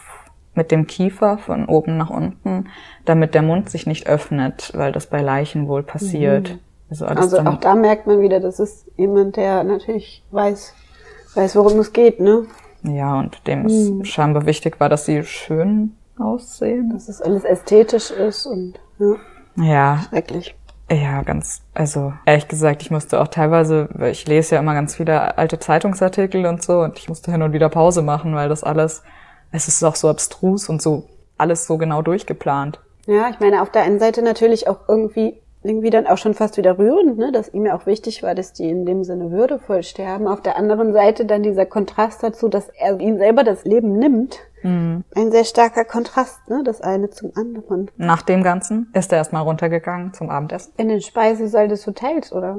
mit 0.55 0.71
dem 0.71 0.87
Kiefer 0.87 1.39
von 1.39 1.67
oben 1.67 1.97
nach 1.97 2.11
unten, 2.11 2.69
damit 3.05 3.35
der 3.35 3.43
Mund 3.43 3.71
sich 3.71 3.87
nicht 3.87 4.07
öffnet, 4.07 4.73
weil 4.75 4.93
das 4.93 5.07
bei 5.07 5.23
Leichen 5.23 5.67
wohl 5.67 5.83
passiert. 5.83 6.59
Also 6.91 7.07
alles 7.07 7.25
Also 7.25 7.37
dann, 7.37 7.49
auch 7.49 7.61
da 7.61 7.75
merkt 7.75 8.07
man 8.07 8.21
wieder, 8.21 8.39
das 8.39 8.61
ist 8.61 8.87
jemand, 8.97 9.37
der 9.37 9.65
natürlich 9.65 10.23
weiß, 10.31 10.75
weiß, 11.35 11.57
worum 11.57 11.79
es 11.79 11.93
geht, 11.93 12.21
ne? 12.21 12.47
ja, 12.83 13.19
und 13.19 13.47
dem 13.47 13.67
es 13.67 14.09
scheinbar 14.09 14.45
wichtig 14.45 14.81
war, 14.81 14.89
dass 14.89 15.07
sie 15.07 15.23
schön 15.23 15.95
aussehen. 16.23 16.91
Dass 16.93 17.09
es 17.09 17.21
alles 17.21 17.45
ästhetisch 17.45 18.11
ist 18.11 18.47
und 18.47 18.75
ja, 18.99 19.17
Ja, 19.57 20.03
schrecklich. 20.09 20.55
ja, 20.91 21.23
ganz, 21.23 21.63
also 21.75 22.13
ehrlich 22.25 22.49
gesagt, 22.49 22.83
ich 22.83 22.91
musste 22.91 23.21
auch 23.21 23.29
teilweise, 23.29 23.89
weil 23.93 24.13
ich 24.13 24.27
lese 24.27 24.55
ja 24.55 24.61
immer 24.61 24.75
ganz 24.75 24.95
viele 24.95 25.37
alte 25.39 25.59
Zeitungsartikel 25.59 26.47
und 26.47 26.63
so, 26.63 26.81
und 26.81 26.99
ich 26.99 27.09
musste 27.09 27.31
hin 27.33 27.43
und 27.43 27.53
wieder 27.53 27.69
Pause 27.69 28.03
machen, 28.03 28.35
weil 28.35 28.49
das 28.49 28.63
alles, 28.65 29.03
es 29.51 29.69
ist 29.69 29.83
auch 29.85 29.97
so 29.97 30.09
abstrus 30.09 30.69
und 30.69 30.81
so 30.81 31.09
alles 31.39 31.67
so 31.67 31.77
genau 31.79 32.03
durchgeplant. 32.03 32.81
Ja, 33.07 33.29
ich 33.31 33.41
meine, 33.41 33.63
auf 33.63 33.71
der 33.71 33.83
einen 33.83 33.99
Seite 33.99 34.23
natürlich 34.23 34.69
auch 34.69 34.89
irgendwie, 34.89 35.41
irgendwie 35.65 35.91
dann 35.91 36.07
auch 36.07 36.19
schon 36.19 36.35
fast 36.35 36.57
wieder 36.57 36.79
rührend, 36.79 37.19
ne, 37.19 37.31
dass 37.33 37.53
ihm 37.55 37.67
ja 37.67 37.77
auch 37.77 37.87
wichtig 37.87 38.23
war, 38.23 38.35
dass 38.35 38.53
die 38.53 38.69
in 38.69 38.85
dem 38.87 39.05
Sinne 39.05 39.31
würdevoll 39.31 39.83
sterben. 39.83 40.27
Auf 40.27 40.41
der 40.43 40.57
anderen 40.57 40.93
Seite 40.93 41.25
dann 41.25 41.43
dieser 41.43 41.67
Kontrast 41.67 42.23
dazu, 42.23 42.49
dass 42.49 42.69
er 42.71 42.99
ihn 43.01 43.19
selber 43.19 43.45
das 43.45 43.65
Leben 43.65 43.99
nimmt. 43.99 44.39
Ein 44.65 45.03
sehr 45.33 45.45
starker 45.45 45.85
Kontrast, 45.85 46.49
ne, 46.49 46.63
das 46.65 46.81
eine 46.83 47.11
zum 47.11 47.33
anderen. 47.35 47.91
Nach 47.97 48.23
dem 48.23 48.45
Ganzen 48.45 48.91
ist 48.95 49.11
er 49.11 49.19
erstmal 49.19 49.43
runtergegangen 49.43 50.15
zum 50.15 50.31
Abendessen. 50.31 50.73
In 50.77 50.89
den 50.89 51.01
Speisesaal 51.01 51.67
des 51.67 51.85
Hotels, 51.87 52.33
oder? 52.33 52.59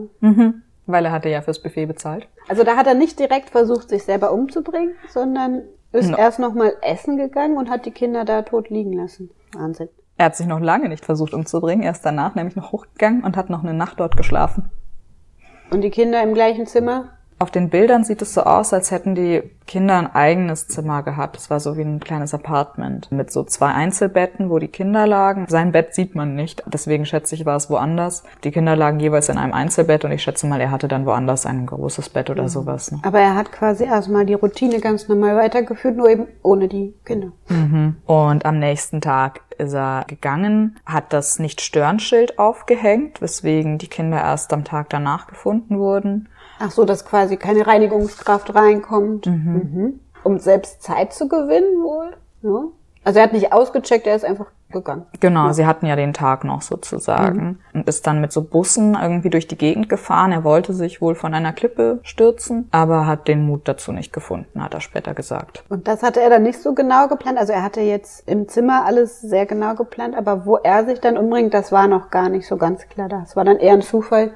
Weil 0.85 1.05
er 1.05 1.11
hatte 1.13 1.29
ja 1.29 1.41
fürs 1.41 1.61
Buffet 1.63 1.85
bezahlt. 1.85 2.27
Also 2.49 2.65
da 2.65 2.75
hat 2.75 2.87
er 2.87 2.93
nicht 2.93 3.19
direkt 3.19 3.51
versucht, 3.51 3.87
sich 3.87 4.03
selber 4.03 4.33
umzubringen, 4.33 4.95
sondern 5.07 5.61
ist 5.93 6.09
No. 6.09 6.17
erst 6.17 6.39
nochmal 6.39 6.73
essen 6.81 7.15
gegangen 7.15 7.55
und 7.55 7.69
hat 7.69 7.85
die 7.85 7.91
Kinder 7.91 8.25
da 8.25 8.41
tot 8.41 8.69
liegen 8.69 8.91
lassen. 8.93 9.29
Wahnsinn. 9.53 9.87
Er 10.17 10.25
hat 10.25 10.35
sich 10.35 10.47
noch 10.47 10.59
lange 10.59 10.89
nicht 10.89 11.05
versucht 11.05 11.33
umzubringen. 11.33 11.83
Er 11.83 11.91
ist 11.91 12.05
danach 12.05 12.35
nämlich 12.35 12.55
noch 12.55 12.71
hochgegangen 12.71 13.23
und 13.23 13.35
hat 13.35 13.49
noch 13.49 13.63
eine 13.63 13.73
Nacht 13.73 13.99
dort 13.99 14.15
geschlafen. 14.15 14.69
Und 15.71 15.81
die 15.81 15.89
Kinder 15.89 16.21
im 16.21 16.33
gleichen 16.33 16.67
Zimmer? 16.67 17.09
Auf 17.39 17.51
den 17.51 17.69
Bildern 17.69 18.03
sieht 18.03 18.21
es 18.21 18.33
so 18.33 18.41
aus, 18.41 18.73
als 18.73 18.91
hätten 18.91 19.15
die 19.15 19.43
Kinder 19.65 19.97
ein 19.97 20.13
eigenes 20.13 20.67
Zimmer 20.67 21.03
gehabt. 21.03 21.37
Es 21.37 21.49
war 21.49 21.59
so 21.59 21.77
wie 21.77 21.81
ein 21.81 21.99
kleines 21.99 22.33
Apartment 22.33 23.11
mit 23.11 23.31
so 23.31 23.43
zwei 23.43 23.67
Einzelbetten, 23.67 24.49
wo 24.49 24.59
die 24.59 24.67
Kinder 24.67 25.07
lagen. 25.07 25.45
Sein 25.47 25.71
Bett 25.71 25.95
sieht 25.95 26.15
man 26.15 26.35
nicht, 26.35 26.63
deswegen 26.65 27.05
schätze 27.05 27.35
ich, 27.35 27.45
war 27.45 27.55
es 27.55 27.69
woanders. 27.69 28.23
Die 28.43 28.51
Kinder 28.51 28.75
lagen 28.75 28.99
jeweils 28.99 29.29
in 29.29 29.37
einem 29.37 29.53
Einzelbett 29.53 30.05
und 30.05 30.11
ich 30.11 30.23
schätze 30.23 30.47
mal, 30.47 30.59
er 30.59 30.71
hatte 30.71 30.87
dann 30.87 31.05
woanders 31.05 31.45
ein 31.45 31.65
großes 31.65 32.09
Bett 32.09 32.29
oder 32.29 32.49
sowas. 32.49 32.91
Ne? 32.91 32.99
Aber 33.03 33.19
er 33.19 33.35
hat 33.35 33.51
quasi 33.51 33.85
erstmal 33.85 34.25
die 34.25 34.33
Routine 34.33 34.79
ganz 34.79 35.07
normal 35.07 35.35
weitergeführt, 35.35 35.95
nur 35.95 36.09
eben 36.09 36.27
ohne 36.41 36.67
die 36.67 36.93
Kinder. 37.05 37.31
Mhm. 37.49 37.97
Und 38.05 38.45
am 38.45 38.59
nächsten 38.59 39.01
Tag 39.01 39.41
ist 39.57 39.73
er 39.73 40.05
gegangen, 40.07 40.79
hat 40.85 41.13
das 41.13 41.39
Nicht-Stören-Schild 41.39 42.39
aufgehängt, 42.39 43.21
weswegen 43.21 43.77
die 43.77 43.87
Kinder 43.87 44.17
erst 44.17 44.51
am 44.53 44.63
Tag 44.63 44.89
danach 44.89 45.27
gefunden 45.27 45.79
wurden. 45.79 46.27
Ach 46.65 46.71
so, 46.71 46.85
dass 46.85 47.03
quasi 47.03 47.35
keine 47.35 47.67
Reinigungskraft 47.67 48.55
reinkommt. 48.55 49.25
Mhm. 49.25 49.99
Um 50.23 50.39
selbst 50.39 50.81
Zeit 50.81 51.11
zu 51.13 51.27
gewinnen 51.27 51.83
wohl. 51.83 52.15
Ja. 52.41 52.63
Also 53.03 53.19
er 53.19 53.25
hat 53.25 53.33
nicht 53.33 53.51
ausgecheckt, 53.51 54.07
er 54.07 54.15
ist 54.15 54.23
einfach 54.23 54.45
gegangen. 54.71 55.05
Genau, 55.19 55.51
sie 55.51 55.65
hatten 55.65 55.85
ja 55.85 55.97
den 55.97 56.13
Tag 56.13 56.45
noch 56.45 56.61
sozusagen 56.61 57.59
und 57.73 57.87
ist 57.87 58.07
dann 58.07 58.21
mit 58.21 58.31
so 58.31 58.41
Bussen 58.41 58.97
irgendwie 58.99 59.29
durch 59.29 59.45
die 59.45 59.57
Gegend 59.57 59.89
gefahren. 59.89 60.31
Er 60.31 60.45
wollte 60.45 60.73
sich 60.73 61.01
wohl 61.01 61.15
von 61.15 61.33
einer 61.33 61.51
Klippe 61.51 61.99
stürzen, 62.03 62.69
aber 62.71 63.05
hat 63.05 63.27
den 63.27 63.45
Mut 63.45 63.67
dazu 63.67 63.91
nicht 63.91 64.13
gefunden, 64.13 64.63
hat 64.63 64.73
er 64.73 64.79
später 64.79 65.13
gesagt. 65.13 65.65
Und 65.67 65.89
das 65.89 66.01
hatte 66.01 66.21
er 66.21 66.29
dann 66.29 66.43
nicht 66.43 66.61
so 66.61 66.73
genau 66.73 67.09
geplant. 67.09 67.37
Also 67.37 67.51
er 67.51 67.61
hatte 67.61 67.81
jetzt 67.81 68.27
im 68.27 68.47
Zimmer 68.47 68.85
alles 68.85 69.19
sehr 69.19 69.45
genau 69.45 69.75
geplant, 69.75 70.15
aber 70.15 70.45
wo 70.45 70.55
er 70.55 70.85
sich 70.85 71.01
dann 71.01 71.17
umbringt, 71.17 71.53
das 71.53 71.73
war 71.73 71.87
noch 71.87 72.09
gar 72.09 72.29
nicht 72.29 72.47
so 72.47 72.55
ganz 72.55 72.87
klar. 72.87 73.09
Das 73.09 73.35
war 73.35 73.43
dann 73.43 73.57
eher 73.57 73.73
ein 73.73 73.81
Zufall. 73.81 74.31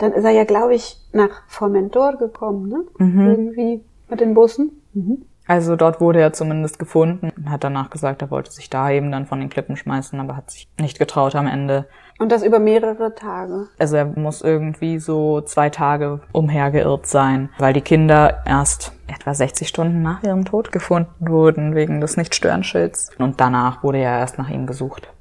Dann 0.00 0.12
ist 0.12 0.24
er 0.24 0.30
ja, 0.30 0.44
glaube 0.44 0.74
ich, 0.74 0.96
nach 1.12 1.42
Formentor 1.46 2.16
gekommen, 2.16 2.68
ne? 2.68 2.84
Irgendwie 2.98 3.84
mit 4.08 4.20
den 4.20 4.34
Bussen. 4.34 4.82
Mhm. 4.94 5.26
Also 5.46 5.74
dort 5.74 6.00
wurde 6.00 6.20
er 6.20 6.32
zumindest 6.32 6.78
gefunden 6.78 7.32
und 7.36 7.50
hat 7.50 7.64
danach 7.64 7.90
gesagt, 7.90 8.22
er 8.22 8.30
wollte 8.30 8.52
sich 8.52 8.70
da 8.70 8.90
eben 8.90 9.10
dann 9.10 9.26
von 9.26 9.40
den 9.40 9.48
Klippen 9.48 9.76
schmeißen, 9.76 10.18
aber 10.20 10.36
hat 10.36 10.50
sich 10.50 10.68
nicht 10.78 10.98
getraut 10.98 11.34
am 11.34 11.48
Ende. 11.48 11.86
Und 12.20 12.30
das 12.30 12.44
über 12.44 12.60
mehrere 12.60 13.14
Tage. 13.14 13.66
Also 13.78 13.96
er 13.96 14.04
muss 14.04 14.42
irgendwie 14.42 14.98
so 15.00 15.40
zwei 15.40 15.68
Tage 15.68 16.20
umhergeirrt 16.32 17.06
sein, 17.06 17.50
weil 17.58 17.72
die 17.72 17.80
Kinder 17.80 18.42
erst 18.46 18.92
etwa 19.08 19.34
60 19.34 19.66
Stunden 19.66 20.02
nach 20.02 20.22
ihrem 20.22 20.44
Tod 20.44 20.70
gefunden 20.70 21.28
wurden 21.28 21.74
wegen 21.74 22.00
des 22.00 22.16
Nicht-Stören-Schilds. 22.16 23.10
Und 23.18 23.40
danach 23.40 23.82
wurde 23.82 23.98
ja 23.98 24.20
erst 24.20 24.38
nach 24.38 24.50
ihm 24.50 24.66
gesucht. 24.66 25.12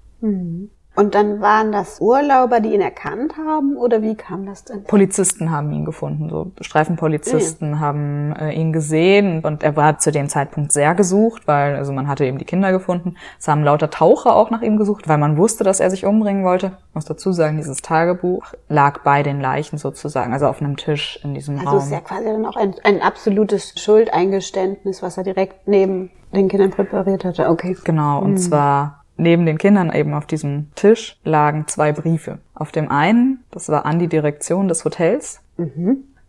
Und 1.00 1.15
dann 1.15 1.39
waren 1.39 1.72
das 1.72 2.01
Urlauber, 2.01 2.60
die 2.60 2.74
ihn 2.74 2.82
erkannt 2.82 3.36
haben, 3.38 3.77
oder 3.77 4.01
wie 4.01 4.15
kam 4.15 4.46
das 4.46 4.65
denn? 4.65 4.84
Polizisten 4.84 5.50
haben 5.50 5.72
ihn 5.72 5.86
gefunden, 5.86 6.29
so 6.29 6.51
Streifenpolizisten 6.60 7.79
haben 7.79 8.36
äh, 8.36 8.51
ihn 8.51 8.74
gesehen 8.74 9.39
und 9.46 9.63
er 9.63 9.77
war 9.77 10.00
zu 10.00 10.12
dem 10.12 10.27
Zeitpunkt 10.27 10.74
sehr 10.74 10.96
gesucht, 10.96 11.44
weil 11.48 11.77
also 11.77 11.94
man 11.94 12.10
hatte 12.10 12.25
eben 12.25 12.38
die 12.38 12.44
Kinder 12.44 12.74
gefunden. 12.74 13.15
Es 13.39 13.48
haben 13.48 13.63
lauter 13.63 13.89
Taucher 13.89 14.36
auch 14.36 14.50
nach 14.50 14.62
ihm 14.62 14.75
gesucht, 14.75 15.08
weil 15.08 15.18
man 15.18 15.38
wusste, 15.38 15.63
dass 15.63 15.79
er 15.79 15.89
sich 15.89 16.06
umbringen 16.06 16.44
wollte. 16.44 16.74
Ich 16.89 16.96
muss 16.96 17.06
dazu 17.06 17.32
sagen, 17.32 17.56
dieses 17.56 17.82
Tagebuch 17.82 18.48
lag 18.68 19.00
bei 19.03 19.24
den 19.24 19.39
Leichen 19.39 19.77
sozusagen, 19.77 20.34
also 20.34 20.48
auf 20.48 20.62
einem 20.62 20.75
Tisch 20.75 21.18
in 21.24 21.34
diesem 21.34 21.60
Also 21.60 21.70
Raum. 21.70 21.77
es 21.77 21.86
ist 21.86 21.91
ja 21.91 22.01
quasi 22.01 22.25
dann 22.25 22.46
auch 22.46 22.58
ein, 22.58 22.75
ein 22.84 23.01
absolutes 23.01 23.74
Schuldeingeständnis, 23.79 25.01
was 25.01 25.18
er 25.18 25.24
direkt 25.24 25.65
neben 25.65 26.12
den 26.34 26.50
Kindern 26.50 26.72
präpariert 26.72 27.24
hatte. 27.24 27.48
Okay. 27.48 27.77
Genau, 27.86 28.20
und 28.20 28.38
zwar 28.38 28.99
neben 29.20 29.46
den 29.46 29.58
Kindern 29.58 29.94
eben 29.94 30.14
auf 30.14 30.26
diesem 30.26 30.74
Tisch 30.76 31.20
lagen 31.24 31.68
zwei 31.68 31.92
Briefe. 31.92 32.40
Auf 32.54 32.72
dem 32.72 32.90
einen, 32.90 33.44
das 33.52 33.70
war 33.70 33.86
an 33.86 34.00
die 34.00 34.08
Direktion 34.08 34.68
des 34.68 34.86
Hotels, 34.86 35.42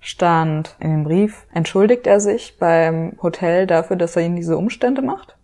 stand 0.01 0.77
in 0.81 0.91
dem 0.91 1.05
Brief, 1.05 1.47
entschuldigt 1.53 2.07
er 2.07 2.21
sich 2.21 2.59
beim 2.59 3.17
Hotel 3.23 3.67
dafür, 3.67 3.97
dass 3.97 4.17
er 4.17 4.23
ihnen 4.23 4.37
diese 4.37 4.57
Umstände 4.57 5.03
macht? 5.03 5.37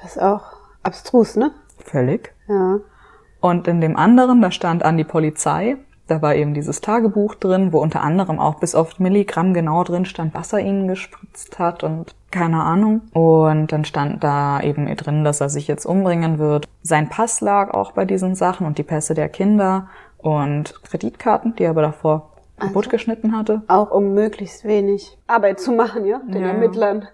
Das 0.00 0.16
ist 0.16 0.22
auch 0.22 0.44
abstrus, 0.82 1.36
ne? 1.36 1.52
Völlig. 1.84 2.34
Ja. 2.48 2.80
Und 3.40 3.68
in 3.68 3.80
dem 3.80 3.96
anderen, 3.96 4.40
da 4.40 4.50
stand 4.50 4.84
an 4.84 4.96
die 4.96 5.04
Polizei, 5.04 5.76
da 6.12 6.20
war 6.20 6.34
eben 6.34 6.52
dieses 6.52 6.82
Tagebuch 6.82 7.34
drin, 7.36 7.72
wo 7.72 7.78
unter 7.78 8.02
anderem 8.02 8.38
auch 8.38 8.56
bis 8.56 8.74
auf 8.74 8.98
Milligramm 8.98 9.54
genau 9.54 9.82
drin 9.82 10.04
stand, 10.04 10.34
was 10.34 10.52
er 10.52 10.58
ihnen 10.58 10.86
gespritzt 10.86 11.58
hat 11.58 11.84
und 11.84 12.14
keine 12.30 12.62
Ahnung. 12.62 13.00
Und 13.14 13.72
dann 13.72 13.86
stand 13.86 14.22
da 14.22 14.60
eben 14.60 14.94
drin, 14.94 15.24
dass 15.24 15.40
er 15.40 15.48
sich 15.48 15.68
jetzt 15.68 15.86
umbringen 15.86 16.38
wird. 16.38 16.68
Sein 16.82 17.08
Pass 17.08 17.40
lag 17.40 17.72
auch 17.72 17.92
bei 17.92 18.04
diesen 18.04 18.34
Sachen 18.34 18.66
und 18.66 18.76
die 18.76 18.82
Pässe 18.82 19.14
der 19.14 19.30
Kinder 19.30 19.88
und 20.18 20.82
Kreditkarten, 20.84 21.56
die 21.56 21.64
er 21.64 21.70
aber 21.70 21.82
davor 21.82 22.28
kaputt 22.58 22.90
geschnitten 22.90 23.34
hatte. 23.34 23.62
Auch 23.68 23.90
um 23.90 24.12
möglichst 24.12 24.64
wenig 24.64 25.16
Arbeit 25.26 25.60
zu 25.60 25.72
machen, 25.72 26.04
ja? 26.04 26.20
Den 26.26 26.42
Ja. 26.42 26.48
Ermittlern. 26.48 27.08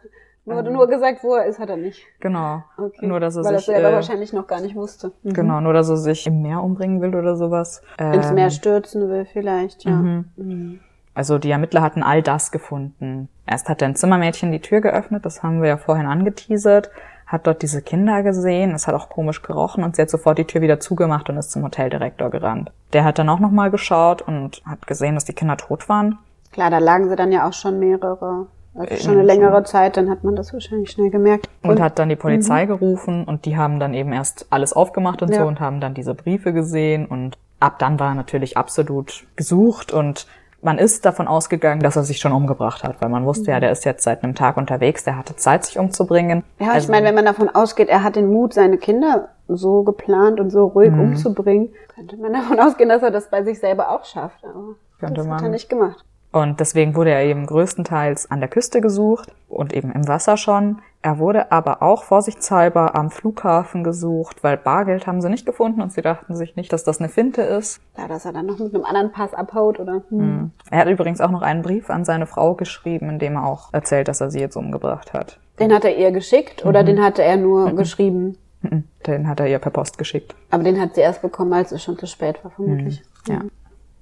Wurde 0.57 0.71
nur 0.71 0.87
gesagt, 0.87 1.23
wo 1.23 1.35
er 1.35 1.47
ist, 1.47 1.59
hat 1.59 1.69
er 1.69 1.76
nicht. 1.76 2.02
Genau. 2.21 2.62
Okay. 2.76 3.07
Nur, 3.07 3.21
dass 3.21 3.37
er 3.37 3.45
Weil 3.45 3.55
er 3.55 3.59
sich, 3.59 3.67
selber 3.67 3.90
äh, 3.90 3.95
wahrscheinlich 3.95 4.33
noch 4.33 4.47
gar 4.47 4.61
nicht 4.61 4.75
wusste. 4.75 5.12
Mhm. 5.23 5.33
genau, 5.33 5.61
nur, 5.61 5.73
dass 5.73 5.88
er 5.88 5.97
sich 5.97 6.26
im 6.26 6.43
Meer 6.43 6.62
umbringen 6.62 7.00
will 7.00 7.14
oder 7.14 7.37
sowas. 7.37 7.83
Ins 7.99 8.28
Ähm, 8.28 8.35
Meer 8.35 8.50
stürzen 8.50 9.09
will 9.09 9.25
vielleicht, 9.25 9.85
ja. 9.85 9.93
Mhm. 9.93 10.81
Also 11.14 11.38
die 11.38 11.50
Ermittler 11.50 11.83
hatten 11.83 12.05
all 12.05 12.23
das 12.23 12.52
gefunden. 12.52 13.28
Erst 13.45 13.69
hat 13.69 13.83
ein 13.83 13.97
Zimmermädchen 13.97 14.52
die 14.52 14.61
Tür 14.61 14.81
geöffnet, 14.81 15.26
das 15.26 15.43
haben 15.43 15.61
wir 15.62 15.69
ja 15.69 15.76
vorhin 15.76 16.07
angeteasert, 16.07 16.90
hat 17.26 17.47
dort 17.47 17.62
diese 17.62 17.83
Kinder 17.83 18.23
gesehen, 18.23 18.73
es 18.73 18.87
hat 18.87 18.95
auch 18.95 19.09
komisch 19.09 19.43
gerochen 19.43 19.83
und 19.83 19.97
sie 19.97 20.02
hat 20.02 20.11
sofort 20.11 20.38
die 20.38 20.45
Tür 20.45 20.61
wieder 20.61 20.78
zugemacht 20.78 21.28
und 21.28 21.37
ist 21.37 21.50
zum 21.50 21.64
Hoteldirektor 21.64 22.31
gerannt. 22.31 22.71
Der 22.93 23.05
hat 23.05 23.19
dann 23.19 23.28
auch 23.28 23.40
nochmal 23.40 23.71
geschaut 23.71 24.23
und 24.23 24.62
hat 24.64 24.87
gesehen, 24.87 25.14
dass 25.17 25.25
die 25.25 25.33
Kinder 25.33 25.57
tot 25.57 25.88
waren. 25.88 26.19
Klar, 26.52 26.71
da 26.71 26.78
lagen 26.78 27.09
sie 27.09 27.17
dann 27.17 27.33
ja 27.33 27.47
auch 27.49 27.52
schon 27.52 27.78
mehrere, 27.81 28.47
also 28.79 28.95
Äh, 28.95 28.97
schon 28.99 29.13
eine 29.15 29.23
längere 29.23 29.63
Zeit, 29.65 29.97
dann 29.97 30.09
hat 30.11 30.25
man 30.25 30.37
das 30.37 30.53
wahrscheinlich 30.53 30.91
schnell 30.91 31.11
gemerkt. 31.11 31.49
Und, 31.63 31.81
hat 31.81 31.99
dann 31.99 32.09
die 32.09 32.17
Polizei 32.17 32.67
gerufen 32.67 33.25
und 33.25 33.45
die 33.45 33.57
haben 33.57 33.81
dann 33.81 33.95
eben 33.95 34.13
erst 34.13 34.47
alles 34.51 34.73
aufgemacht 34.73 35.23
und 35.23 35.33
Ja. 35.33 35.41
so 35.43 35.47
und 35.47 35.61
haben 35.61 35.81
dann 35.81 35.95
diese 35.95 36.15
Briefe 36.15 36.53
gesehen 36.53 37.07
und 37.07 37.37
ab 37.61 37.79
dann 37.79 37.99
war 37.99 38.11
er 38.11 38.15
natürlich 38.15 38.57
absolut 38.57 39.27
gesucht 39.37 39.93
und 39.93 40.27
man 40.61 40.79
ist 40.79 41.05
davon 41.05 41.29
ausgegangen, 41.29 41.81
dass 41.81 41.95
er 41.95 42.03
sich 42.03 42.19
schon 42.19 42.33
umgebracht 42.33 42.83
hat, 42.83 43.01
weil 43.01 43.09
man 43.11 43.25
wusste 43.25 43.53
ja, 43.53 43.61
der 43.61 43.71
ist 43.71 43.85
jetzt 43.85 44.03
seit 44.03 44.25
einem 44.25 44.35
Tag 44.35 44.57
unterwegs, 44.57 45.05
der 45.05 45.17
hatte 45.17 45.37
Zeit, 45.37 45.65
sich 45.65 45.79
umzubringen. 45.79 46.43
Ja, 46.59 46.73
Also- 46.73 46.87
ich 46.87 46.91
meine, 46.91 47.07
wenn 47.07 47.15
man 47.15 47.25
davon 47.27 47.49
ausgeht, 47.49 47.89
er 47.89 48.03
hat 48.03 48.17
den 48.17 48.27
Mut, 48.33 48.55
seine 48.55 48.77
Kinder 48.77 49.29
so 49.47 49.85
geplant 49.85 50.41
und 50.41 50.51
so 50.51 50.67
ruhig 50.67 50.91
Mhm. 50.91 51.01
umzubringen, 51.01 51.69
könnte 51.95 52.17
man 52.17 52.33
davon 52.33 52.59
ausgehen, 52.61 52.89
dass 52.89 53.03
er 53.05 53.13
das 53.13 53.31
bei 53.31 53.45
sich 53.45 53.61
selber 53.61 53.91
auch 53.91 54.05
schafft. 54.05 54.45
Aber 54.45 54.75
Könnte 54.99 55.15
das 55.21 55.29
hat 55.29 55.39
er 55.39 55.43
man. 55.43 55.51
nicht 55.53 55.69
gemacht. 55.71 56.05
Und 56.31 56.61
deswegen 56.61 56.95
wurde 56.95 57.11
er 57.11 57.25
eben 57.25 57.47
größtenteils 57.47 58.31
an 58.31 58.41
der 58.41 58.51
Küste 58.51 58.81
gesucht 58.81 59.33
und 59.49 59.73
eben 59.73 59.93
im 59.93 60.07
Wasser 60.09 60.37
schon. 60.37 60.81
Er 61.01 61.19
wurde 61.19 61.53
aber 61.53 61.81
auch 61.81 62.03
vorsichtshalber 62.03 62.95
am 62.97 63.11
Flughafen 63.11 63.85
gesucht, 63.85 64.43
weil 64.43 64.57
Bargeld 64.57 65.07
haben 65.07 65.23
sie 65.23 65.31
nicht 65.31 65.47
gefunden 65.47 65.81
und 65.81 65.93
sie 65.93 66.03
dachten 66.03 66.37
sich 66.37 66.57
nicht, 66.57 66.73
dass 66.73 66.85
das 66.85 66.99
eine 66.99 67.09
Finte 67.09 67.43
ist. 67.43 67.81
Klar, 67.95 68.09
dass 68.09 68.25
er 68.25 68.33
dann 68.33 68.47
noch 68.47 68.59
mit 68.59 68.75
einem 68.75 68.85
anderen 68.85 69.13
Pass 69.13 69.33
abhaut 69.33 69.79
oder. 69.79 70.03
Hm. 70.11 70.51
Er 70.71 70.81
hat 70.81 70.89
übrigens 70.89 71.21
auch 71.21 71.31
noch 71.31 71.43
einen 71.43 71.63
Brief 71.63 71.89
an 71.89 72.05
seine 72.05 72.27
Frau 72.27 72.55
geschrieben, 72.55 73.09
in 73.09 73.19
dem 73.19 73.37
er 73.37 73.47
auch 73.47 73.73
erzählt, 73.73 74.09
dass 74.09 74.21
er 74.21 74.31
sie 74.31 74.41
jetzt 74.41 74.57
umgebracht 74.57 75.13
hat. 75.15 75.39
Den 75.61 75.73
hat 75.73 75.85
er 75.85 75.97
ihr 75.97 76.11
geschickt 76.11 76.65
oder 76.65 76.85
den 76.85 77.03
hatte 77.03 77.23
er 77.23 77.37
nur 77.37 77.73
geschrieben. 77.73 78.37
Mhm. 78.63 78.85
Den 79.07 79.29
hat 79.29 79.41
er 79.41 79.47
ihr 79.47 79.61
per 79.61 79.71
Post 79.71 79.99
geschickt. 79.99 80.35
Aber 80.51 80.65
den 80.65 80.81
hat 80.81 80.97
sie 80.97 81.01
erst 81.01 81.23
bekommen, 81.23 81.53
als 81.53 81.73
es 81.73 81.83
schon 81.83 81.97
zu 81.97 82.07
spät 82.07 82.43
war, 82.43 82.51
vermutlich. 82.51 83.03
Ja. 83.29 83.43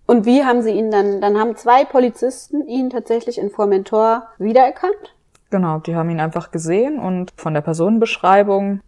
Und 0.06 0.25
wie 0.25 0.44
haben 0.44 0.62
sie 0.62 0.70
ihn 0.70 0.90
dann, 0.90 1.20
dann 1.20 1.38
haben 1.38 1.56
zwei 1.56 1.84
Polizisten 1.84 2.66
ihn 2.66 2.90
tatsächlich 2.90 3.38
in 3.38 3.50
Formentor 3.50 4.28
wiedererkannt? 4.38 5.14
Genau, 5.50 5.78
die 5.78 5.94
haben 5.94 6.10
ihn 6.10 6.20
einfach 6.20 6.50
gesehen 6.50 6.98
und 6.98 7.32
von 7.36 7.54
der 7.54 7.60
Personenbeschreibung, 7.60 8.80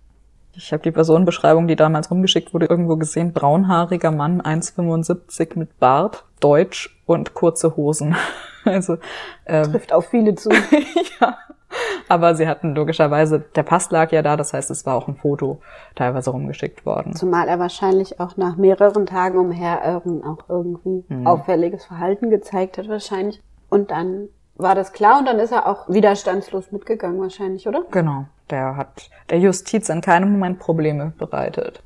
ich 0.54 0.72
habe 0.72 0.82
die 0.82 0.90
Personenbeschreibung, 0.90 1.68
die 1.68 1.76
damals 1.76 2.10
rumgeschickt 2.10 2.52
wurde, 2.52 2.66
irgendwo 2.66 2.96
gesehen, 2.96 3.32
braunhaariger 3.32 4.10
Mann, 4.10 4.42
1,75 4.42 5.58
mit 5.58 5.78
Bart, 5.78 6.24
Deutsch 6.40 7.00
und 7.06 7.34
kurze 7.34 7.76
Hosen. 7.76 8.16
Also, 8.64 8.98
ähm, 9.46 9.72
Trifft 9.72 9.94
auf 9.94 10.08
viele 10.10 10.34
zu. 10.34 10.50
ja. 11.20 11.38
Aber 12.08 12.34
sie 12.34 12.48
hatten 12.48 12.74
logischerweise, 12.74 13.40
der 13.40 13.62
Pass 13.62 13.90
lag 13.90 14.12
ja 14.12 14.22
da, 14.22 14.36
das 14.36 14.52
heißt, 14.52 14.70
es 14.70 14.86
war 14.86 14.96
auch 14.96 15.08
ein 15.08 15.16
Foto 15.16 15.60
teilweise 15.94 16.30
rumgeschickt 16.30 16.86
worden. 16.86 17.14
Zumal 17.14 17.48
er 17.48 17.58
wahrscheinlich 17.58 18.20
auch 18.20 18.36
nach 18.36 18.56
mehreren 18.56 19.06
Tagen 19.06 19.38
umherirren 19.38 20.24
auch 20.24 20.48
irgendwie 20.48 21.04
auffälliges 21.24 21.84
Verhalten 21.84 22.30
gezeigt 22.30 22.78
hat, 22.78 22.88
wahrscheinlich. 22.88 23.42
Und 23.68 23.90
dann 23.90 24.28
war 24.56 24.74
das 24.74 24.92
klar 24.92 25.18
und 25.18 25.26
dann 25.26 25.38
ist 25.38 25.52
er 25.52 25.66
auch 25.66 25.88
widerstandslos 25.88 26.72
mitgegangen, 26.72 27.20
wahrscheinlich, 27.20 27.68
oder? 27.68 27.84
Genau, 27.90 28.24
der 28.50 28.76
hat 28.76 29.10
der 29.30 29.38
Justiz 29.38 29.88
in 29.88 30.00
keinem 30.00 30.32
Moment 30.32 30.58
Probleme 30.58 31.12
bereitet. 31.18 31.82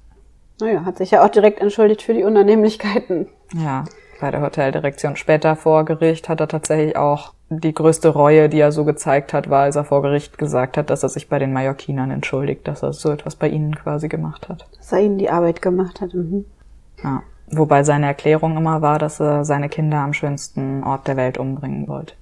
Naja, 0.60 0.84
hat 0.84 0.98
sich 0.98 1.10
ja 1.10 1.24
auch 1.24 1.28
direkt 1.28 1.60
entschuldigt 1.60 2.02
für 2.02 2.14
die 2.14 2.24
Unannehmlichkeiten. 2.24 3.28
Ja, 3.54 3.84
bei 4.20 4.30
der 4.30 4.40
Hoteldirektion. 4.40 5.16
Später 5.16 5.56
vor 5.56 5.84
Gericht 5.84 6.28
hat 6.28 6.40
er 6.40 6.48
tatsächlich 6.48 6.96
auch 6.96 7.34
die 7.60 7.74
größte 7.74 8.08
Reue, 8.08 8.48
die 8.48 8.60
er 8.60 8.72
so 8.72 8.84
gezeigt 8.84 9.32
hat, 9.32 9.50
war, 9.50 9.62
als 9.62 9.76
er 9.76 9.84
vor 9.84 10.02
Gericht 10.02 10.38
gesagt 10.38 10.76
hat, 10.76 10.90
dass 10.90 11.02
er 11.02 11.08
sich 11.08 11.28
bei 11.28 11.38
den 11.38 11.52
Mallorquinern 11.52 12.10
entschuldigt, 12.10 12.66
dass 12.66 12.82
er 12.82 12.92
so 12.92 13.10
etwas 13.10 13.36
bei 13.36 13.48
ihnen 13.48 13.74
quasi 13.74 14.08
gemacht 14.08 14.48
hat. 14.48 14.66
Dass 14.76 14.92
er 14.92 15.00
ihnen 15.00 15.18
die 15.18 15.30
Arbeit 15.30 15.62
gemacht 15.62 16.00
hat. 16.00 16.14
Mhm. 16.14 16.44
Ja. 17.02 17.22
Wobei 17.54 17.84
seine 17.84 18.06
Erklärung 18.06 18.56
immer 18.56 18.80
war, 18.80 18.98
dass 18.98 19.20
er 19.20 19.44
seine 19.44 19.68
Kinder 19.68 19.98
am 19.98 20.14
schönsten 20.14 20.82
Ort 20.84 21.06
der 21.06 21.16
Welt 21.16 21.36
umbringen 21.36 21.86
wollte. 21.86 22.14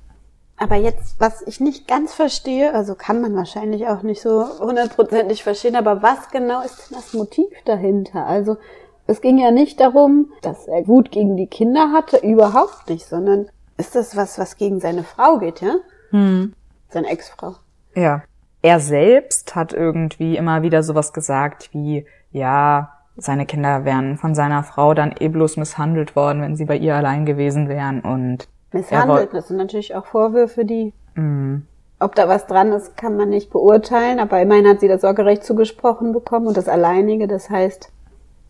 Aber 0.56 0.76
jetzt, 0.76 1.18
was 1.18 1.40
ich 1.46 1.60
nicht 1.60 1.88
ganz 1.88 2.12
verstehe, 2.12 2.74
also 2.74 2.94
kann 2.94 3.22
man 3.22 3.34
wahrscheinlich 3.34 3.86
auch 3.86 4.02
nicht 4.02 4.20
so 4.20 4.44
hundertprozentig 4.58 5.42
verstehen, 5.42 5.74
aber 5.74 6.02
was 6.02 6.28
genau 6.30 6.62
ist 6.62 6.90
denn 6.90 6.98
das 6.98 7.14
Motiv 7.14 7.48
dahinter? 7.64 8.26
Also 8.26 8.58
es 9.06 9.22
ging 9.22 9.38
ja 9.38 9.50
nicht 9.50 9.80
darum, 9.80 10.30
dass 10.42 10.68
er 10.68 10.86
Wut 10.86 11.10
gegen 11.10 11.36
die 11.36 11.46
Kinder 11.46 11.92
hatte, 11.92 12.18
überhaupt 12.18 12.90
nicht, 12.90 13.06
sondern 13.06 13.48
ist 13.80 13.94
das 13.94 14.16
was, 14.16 14.38
was 14.38 14.56
gegen 14.56 14.80
seine 14.80 15.04
Frau 15.04 15.38
geht, 15.38 15.60
ja? 15.60 15.76
Hm. 16.10 16.54
Seine 16.88 17.08
Ex-Frau. 17.08 17.56
Ja. 17.94 18.22
Er 18.62 18.78
selbst 18.78 19.56
hat 19.56 19.72
irgendwie 19.72 20.36
immer 20.36 20.62
wieder 20.62 20.82
sowas 20.82 21.12
gesagt 21.12 21.70
wie, 21.72 22.04
ja, 22.30 22.92
seine 23.16 23.46
Kinder 23.46 23.84
wären 23.84 24.18
von 24.18 24.34
seiner 24.34 24.62
Frau 24.62 24.92
dann 24.92 25.14
eh 25.18 25.28
bloß 25.28 25.56
misshandelt 25.56 26.14
worden, 26.14 26.42
wenn 26.42 26.56
sie 26.56 26.66
bei 26.66 26.76
ihr 26.76 26.94
allein 26.94 27.24
gewesen 27.24 27.68
wären 27.68 28.00
und 28.00 28.48
misshandelt. 28.72 29.32
Das 29.32 29.48
sind 29.48 29.56
natürlich 29.56 29.94
auch 29.94 30.06
Vorwürfe, 30.06 30.64
die 30.64 30.92
mm. 31.14 31.62
ob 32.00 32.14
da 32.14 32.28
was 32.28 32.46
dran 32.46 32.72
ist, 32.72 32.96
kann 32.96 33.16
man 33.16 33.30
nicht 33.30 33.50
beurteilen, 33.50 34.20
aber 34.20 34.40
immerhin 34.40 34.68
hat 34.68 34.80
sie 34.80 34.88
das 34.88 35.00
Sorgerecht 35.00 35.42
zugesprochen 35.42 36.12
bekommen 36.12 36.46
und 36.46 36.56
das 36.56 36.68
alleinige, 36.68 37.26
das 37.26 37.48
heißt 37.48 37.90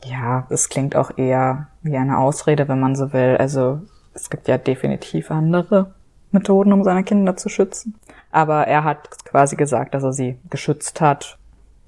ja, 0.05 0.47
es 0.49 0.69
klingt 0.69 0.97
auch 0.97 1.17
eher 1.17 1.69
wie 1.83 1.97
eine 1.97 2.19
Ausrede, 2.19 2.69
wenn 2.69 2.81
man 2.81 2.97
so 2.97 3.13
will. 3.13 3.37
Also 3.39 3.81
es 4.21 4.31
gibt 4.31 4.49
ja 4.49 4.59
definitiv 4.59 5.31
andere 5.31 5.95
Methoden, 6.31 6.73
um 6.73 6.85
seine 6.85 7.05
Kinder 7.05 7.37
zu 7.37 7.49
schützen. 7.49 7.95
Aber 8.31 8.67
er 8.67 8.85
hat 8.85 9.25
quasi 9.25 9.57
gesagt, 9.57 9.95
dass 9.95 10.05
er 10.05 10.13
sie 10.13 10.39
geschützt 10.49 11.01
hat. 11.01 11.39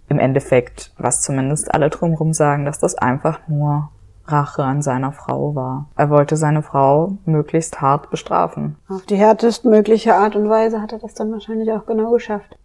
Im 0.09 0.19
Endeffekt, 0.19 0.93
was 0.99 1.23
zumindest 1.23 1.73
alle 1.73 1.89
drumherum 1.91 2.33
sagen, 2.33 2.65
dass 2.65 2.79
das 2.79 2.97
einfach 2.97 3.41
nur 3.49 3.91
Rache 4.27 4.63
an 4.63 4.83
seiner 4.83 5.13
Frau 5.13 5.55
war. 5.55 5.89
Er 5.97 6.11
wollte 6.11 6.37
seine 6.37 6.63
Frau 6.63 7.19
möglichst 7.25 7.81
hart 7.81 8.11
bestrafen. 8.11 8.77
Auf 8.89 9.05
die 9.07 9.17
härtestmögliche 9.17 10.15
Art 10.15 10.37
und 10.37 10.49
Weise 10.49 10.81
hat 10.81 10.93
er 10.93 10.99
das 10.99 11.15
dann 11.15 11.33
wahrscheinlich 11.33 11.73
auch 11.73 11.87
genau 11.87 12.11
geschafft. 12.13 12.57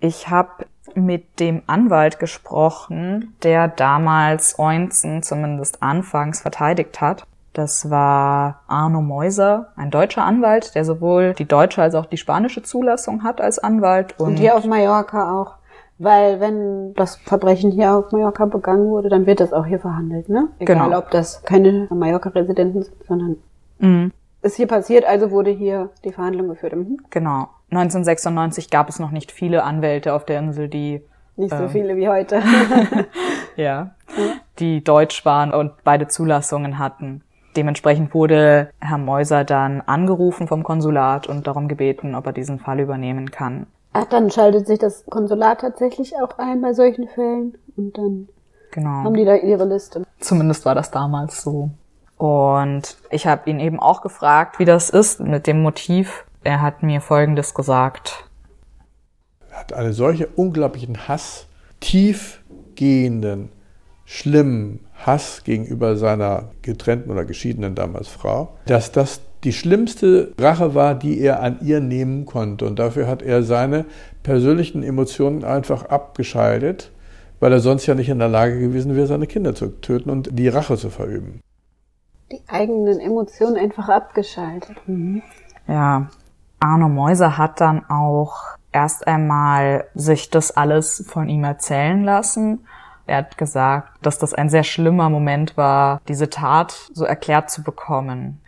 Ich 0.00 0.28
habe 0.28 0.66
mit 0.94 1.40
dem 1.40 1.62
Anwalt 1.66 2.18
gesprochen, 2.18 3.34
der 3.42 3.68
damals 3.68 4.58
Eunzen 4.58 5.22
zumindest 5.22 5.82
anfangs 5.82 6.40
verteidigt 6.40 7.00
hat. 7.00 7.26
Das 7.56 7.88
war 7.88 8.60
Arno 8.66 9.00
Meuser, 9.00 9.68
ein 9.76 9.90
deutscher 9.90 10.22
Anwalt, 10.22 10.74
der 10.74 10.84
sowohl 10.84 11.32
die 11.32 11.46
deutsche 11.46 11.80
als 11.80 11.94
auch 11.94 12.04
die 12.04 12.18
spanische 12.18 12.62
Zulassung 12.62 13.22
hat 13.22 13.40
als 13.40 13.58
Anwalt. 13.58 14.14
Und, 14.18 14.26
und 14.26 14.36
hier 14.36 14.56
auf 14.56 14.66
Mallorca 14.66 15.32
auch. 15.40 15.54
Weil 15.96 16.38
wenn 16.38 16.92
das 16.92 17.16
Verbrechen 17.16 17.70
hier 17.70 17.94
auf 17.94 18.12
Mallorca 18.12 18.44
begangen 18.44 18.90
wurde, 18.90 19.08
dann 19.08 19.24
wird 19.24 19.40
das 19.40 19.54
auch 19.54 19.64
hier 19.64 19.78
verhandelt, 19.78 20.28
ne? 20.28 20.48
Egal, 20.58 20.84
genau. 20.84 20.98
ob 20.98 21.10
das 21.10 21.44
keine 21.44 21.88
Mallorca-Residenten 21.88 22.82
sind, 22.82 23.06
sondern 23.08 23.36
mhm. 23.78 24.12
ist 24.42 24.56
hier 24.56 24.66
passiert, 24.66 25.06
also 25.06 25.30
wurde 25.30 25.50
hier 25.50 25.88
die 26.04 26.12
Verhandlung 26.12 26.48
geführt. 26.48 26.76
Mhm. 26.76 26.98
Genau. 27.08 27.48
1996 27.70 28.68
gab 28.68 28.90
es 28.90 28.98
noch 28.98 29.12
nicht 29.12 29.32
viele 29.32 29.64
Anwälte 29.64 30.12
auf 30.12 30.26
der 30.26 30.40
Insel, 30.40 30.68
die 30.68 31.00
nicht 31.36 31.56
so 31.56 31.64
äh, 31.64 31.68
viele 31.70 31.96
wie 31.96 32.10
heute. 32.10 32.42
ja, 33.56 33.92
die 34.58 34.84
deutsch 34.84 35.24
waren 35.24 35.54
und 35.54 35.72
beide 35.84 36.06
Zulassungen 36.06 36.78
hatten. 36.78 37.22
Dementsprechend 37.56 38.14
wurde 38.14 38.70
Herr 38.80 38.98
Meuser 38.98 39.44
dann 39.44 39.80
angerufen 39.80 40.46
vom 40.46 40.62
Konsulat 40.62 41.26
und 41.26 41.46
darum 41.46 41.68
gebeten, 41.68 42.14
ob 42.14 42.26
er 42.26 42.32
diesen 42.32 42.58
Fall 42.58 42.80
übernehmen 42.80 43.30
kann. 43.30 43.66
Ach, 43.92 44.04
dann 44.04 44.30
schaltet 44.30 44.66
sich 44.66 44.78
das 44.78 45.04
Konsulat 45.06 45.62
tatsächlich 45.62 46.14
auch 46.16 46.38
ein 46.38 46.60
bei 46.60 46.74
solchen 46.74 47.08
Fällen 47.08 47.56
und 47.76 47.96
dann 47.96 48.28
genau. 48.70 49.04
haben 49.04 49.14
die 49.14 49.24
da 49.24 49.36
ihre 49.36 49.64
Liste. 49.64 50.02
Zumindest 50.20 50.66
war 50.66 50.74
das 50.74 50.90
damals 50.90 51.42
so. 51.42 51.70
Und 52.18 52.96
ich 53.10 53.26
habe 53.26 53.48
ihn 53.48 53.60
eben 53.60 53.80
auch 53.80 54.02
gefragt, 54.02 54.58
wie 54.58 54.64
das 54.64 54.90
ist 54.90 55.20
mit 55.20 55.46
dem 55.46 55.62
Motiv 55.62 56.26
er 56.46 56.62
hat 56.62 56.84
mir 56.84 57.00
Folgendes 57.00 57.54
gesagt. 57.54 58.24
Er 59.50 59.58
hat 59.58 59.72
einen 59.72 59.92
solchen 59.92 60.28
unglaublichen 60.36 61.08
Hass, 61.08 61.48
tiefgehenden, 61.80 63.50
schlimmen 64.04 64.85
Hass 65.04 65.44
gegenüber 65.44 65.96
seiner 65.96 66.50
getrennten 66.62 67.10
oder 67.10 67.24
geschiedenen 67.24 67.74
damals 67.74 68.08
Frau, 68.08 68.56
dass 68.66 68.92
das 68.92 69.20
die 69.44 69.52
schlimmste 69.52 70.32
Rache 70.38 70.74
war, 70.74 70.94
die 70.94 71.20
er 71.20 71.40
an 71.40 71.58
ihr 71.62 71.80
nehmen 71.80 72.26
konnte. 72.26 72.66
Und 72.66 72.78
dafür 72.78 73.06
hat 73.06 73.22
er 73.22 73.42
seine 73.42 73.84
persönlichen 74.22 74.82
Emotionen 74.82 75.44
einfach 75.44 75.84
abgeschaltet, 75.84 76.90
weil 77.38 77.52
er 77.52 77.60
sonst 77.60 77.86
ja 77.86 77.94
nicht 77.94 78.08
in 78.08 78.18
der 78.18 78.28
Lage 78.28 78.58
gewesen 78.58 78.96
wäre, 78.96 79.06
seine 79.06 79.26
Kinder 79.26 79.54
zu 79.54 79.80
töten 79.80 80.10
und 80.10 80.36
die 80.38 80.48
Rache 80.48 80.76
zu 80.76 80.90
verüben. 80.90 81.40
Die 82.32 82.42
eigenen 82.48 82.98
Emotionen 82.98 83.56
einfach 83.56 83.88
abgeschaltet. 83.88 84.76
Mhm. 84.86 85.22
Ja, 85.68 86.08
Arno 86.58 86.88
Mäuser 86.88 87.38
hat 87.38 87.60
dann 87.60 87.84
auch 87.88 88.56
erst 88.72 89.06
einmal 89.06 89.84
sich 89.94 90.30
das 90.30 90.56
alles 90.56 91.04
von 91.08 91.28
ihm 91.28 91.44
erzählen 91.44 92.02
lassen. 92.02 92.66
Er 93.06 93.18
hat 93.18 93.38
gesagt, 93.38 93.88
dass 94.02 94.18
das 94.18 94.34
ein 94.34 94.48
sehr 94.48 94.64
schlimmer 94.64 95.10
Moment 95.10 95.56
war, 95.56 96.00
diese 96.08 96.28
Tat 96.28 96.90
so 96.92 97.04
erklärt 97.04 97.50
zu 97.50 97.62
bekommen. 97.62 98.40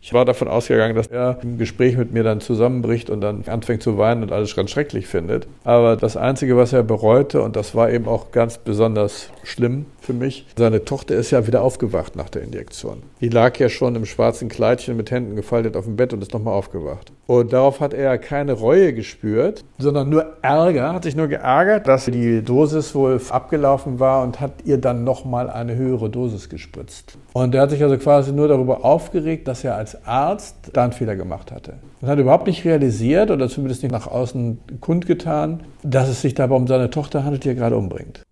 Ich 0.00 0.12
war 0.12 0.24
davon 0.24 0.46
ausgegangen, 0.46 0.94
dass 0.94 1.08
er 1.08 1.38
im 1.42 1.58
Gespräch 1.58 1.96
mit 1.96 2.12
mir 2.12 2.22
dann 2.22 2.40
zusammenbricht 2.40 3.10
und 3.10 3.20
dann 3.20 3.42
anfängt 3.48 3.82
zu 3.82 3.98
weinen 3.98 4.22
und 4.22 4.30
alles 4.30 4.54
ganz 4.54 4.70
schrecklich 4.70 5.08
findet. 5.08 5.48
Aber 5.64 5.96
das 5.96 6.16
Einzige, 6.16 6.56
was 6.56 6.72
er 6.72 6.84
bereute, 6.84 7.42
und 7.42 7.56
das 7.56 7.74
war 7.74 7.90
eben 7.90 8.06
auch 8.06 8.30
ganz 8.30 8.56
besonders 8.56 9.30
schlimm 9.42 9.86
für 10.06 10.12
mich, 10.12 10.46
seine 10.56 10.84
Tochter 10.84 11.16
ist 11.16 11.32
ja 11.32 11.46
wieder 11.46 11.62
aufgewacht 11.62 12.16
nach 12.16 12.30
der 12.30 12.42
Injektion. 12.42 13.02
Die 13.20 13.28
lag 13.28 13.58
ja 13.58 13.68
schon 13.68 13.96
im 13.96 14.06
schwarzen 14.06 14.48
Kleidchen 14.48 14.96
mit 14.96 15.10
Händen 15.10 15.36
gefaltet 15.36 15.76
auf 15.76 15.84
dem 15.84 15.96
Bett 15.96 16.12
und 16.12 16.22
ist 16.22 16.32
nochmal 16.32 16.54
aufgewacht. 16.54 17.12
Und 17.26 17.52
darauf 17.52 17.80
hat 17.80 17.92
er 17.92 18.16
keine 18.18 18.52
Reue 18.52 18.94
gespürt, 18.94 19.64
sondern 19.78 20.08
nur 20.08 20.36
Ärger, 20.42 20.94
hat 20.94 21.02
sich 21.02 21.16
nur 21.16 21.26
geärgert, 21.26 21.88
dass 21.88 22.04
die 22.04 22.42
Dosis 22.42 22.94
wohl 22.94 23.20
abgelaufen 23.30 23.98
war 23.98 24.22
und 24.22 24.40
hat 24.40 24.52
ihr 24.64 24.78
dann 24.78 25.02
nochmal 25.02 25.50
eine 25.50 25.74
höhere 25.74 26.08
Dosis 26.08 26.48
gespritzt. 26.48 27.18
Und 27.32 27.54
er 27.54 27.62
hat 27.62 27.70
sich 27.70 27.82
also 27.82 27.98
quasi 27.98 28.32
nur 28.32 28.46
darüber 28.46 28.84
aufgeregt, 28.84 29.48
dass 29.48 29.64
er 29.64 29.74
als 29.74 30.06
Arzt 30.06 30.70
da 30.72 30.84
einen 30.84 30.92
Fehler 30.92 31.16
gemacht 31.16 31.50
hatte. 31.50 31.74
Und 32.00 32.08
hat 32.08 32.18
überhaupt 32.18 32.46
nicht 32.46 32.64
realisiert 32.64 33.32
oder 33.32 33.48
zumindest 33.48 33.82
nicht 33.82 33.92
nach 33.92 34.06
außen 34.06 34.58
kundgetan, 34.80 35.64
dass 35.82 36.08
es 36.08 36.22
sich 36.22 36.34
dabei 36.34 36.54
um 36.54 36.68
seine 36.68 36.90
Tochter 36.90 37.24
handelt, 37.24 37.42
die 37.42 37.48
er 37.48 37.54
gerade 37.56 37.76
umbringt. 37.76 38.22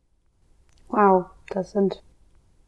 Wow, 0.89 1.25
das 1.50 1.72
sind 1.72 2.02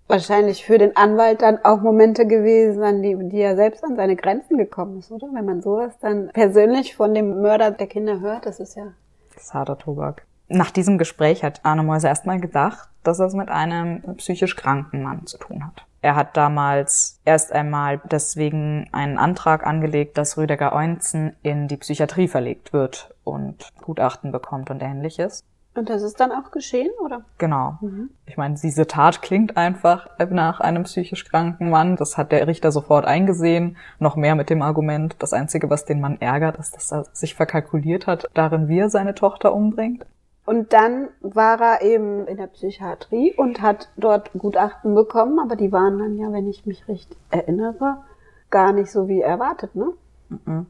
wahrscheinlich 0.08 0.64
für 0.64 0.78
den 0.78 0.96
Anwalt 0.96 1.42
dann 1.42 1.58
auch 1.64 1.80
Momente 1.80 2.26
gewesen, 2.26 2.82
an 2.82 3.02
die, 3.02 3.16
die 3.28 3.40
er 3.40 3.56
selbst 3.56 3.84
an 3.84 3.96
seine 3.96 4.16
Grenzen 4.16 4.56
gekommen 4.56 4.98
ist, 4.98 5.10
oder? 5.10 5.28
Wenn 5.32 5.44
man 5.44 5.62
sowas 5.62 5.98
dann 6.00 6.28
persönlich 6.32 6.96
von 6.96 7.14
dem 7.14 7.42
Mörder 7.42 7.70
der 7.70 7.86
Kinder 7.86 8.20
hört, 8.20 8.46
das 8.46 8.60
ist 8.60 8.76
ja. 8.76 8.92
Das 9.34 9.44
ist 9.44 9.54
harter 9.54 9.78
Tobak. 9.78 10.26
Nach 10.48 10.70
diesem 10.70 10.96
Gespräch 10.96 11.42
hat 11.42 11.60
Arne 11.64 11.82
Mäuser 11.82 12.08
erstmal 12.08 12.38
gedacht, 12.38 12.88
dass 13.02 13.18
er 13.18 13.26
es 13.26 13.34
mit 13.34 13.48
einem 13.48 14.02
psychisch 14.16 14.54
kranken 14.54 15.02
Mann 15.02 15.26
zu 15.26 15.38
tun 15.38 15.64
hat. 15.64 15.84
Er 16.02 16.14
hat 16.14 16.36
damals 16.36 17.20
erst 17.24 17.52
einmal 17.52 18.00
deswegen 18.04 18.88
einen 18.92 19.18
Antrag 19.18 19.66
angelegt, 19.66 20.16
dass 20.18 20.38
Rüdiger 20.38 20.72
Eunzen 20.72 21.34
in 21.42 21.66
die 21.66 21.78
Psychiatrie 21.78 22.28
verlegt 22.28 22.72
wird 22.72 23.12
und 23.24 23.72
Gutachten 23.82 24.30
bekommt 24.30 24.70
und 24.70 24.82
ähnliches. 24.82 25.42
Und 25.76 25.90
das 25.90 26.02
ist 26.02 26.18
dann 26.20 26.32
auch 26.32 26.50
geschehen, 26.50 26.90
oder? 27.04 27.22
Genau. 27.38 27.78
Mhm. 27.80 28.10
Ich 28.24 28.36
meine, 28.36 28.54
diese 28.54 28.86
Tat 28.86 29.20
klingt 29.20 29.56
einfach 29.56 30.08
nach 30.30 30.60
einem 30.60 30.84
psychisch 30.84 31.24
kranken 31.24 31.70
Mann. 31.70 31.96
Das 31.96 32.16
hat 32.16 32.32
der 32.32 32.46
Richter 32.46 32.72
sofort 32.72 33.04
eingesehen. 33.04 33.76
Noch 33.98 34.16
mehr 34.16 34.34
mit 34.34 34.48
dem 34.48 34.62
Argument, 34.62 35.16
das 35.18 35.32
Einzige, 35.32 35.68
was 35.68 35.84
den 35.84 36.00
Mann 36.00 36.20
ärgert, 36.20 36.56
ist, 36.56 36.74
dass 36.74 36.92
er 36.92 37.04
sich 37.12 37.34
verkalkuliert 37.34 38.06
hat, 38.06 38.26
darin, 38.34 38.68
wie 38.68 38.78
er 38.78 38.88
seine 38.88 39.14
Tochter 39.14 39.52
umbringt. 39.52 40.06
Und 40.46 40.72
dann 40.72 41.08
war 41.20 41.60
er 41.60 41.82
eben 41.82 42.26
in 42.26 42.36
der 42.36 42.46
Psychiatrie 42.46 43.34
und 43.36 43.60
hat 43.60 43.90
dort 43.96 44.32
Gutachten 44.32 44.94
bekommen, 44.94 45.40
aber 45.40 45.56
die 45.56 45.72
waren 45.72 45.98
dann 45.98 46.16
ja, 46.16 46.32
wenn 46.32 46.48
ich 46.48 46.64
mich 46.66 46.86
richtig 46.88 47.18
erinnere, 47.30 48.04
gar 48.48 48.72
nicht 48.72 48.90
so 48.90 49.08
wie 49.08 49.20
erwartet, 49.20 49.74
ne? 49.74 49.92
Mhm. 50.28 50.66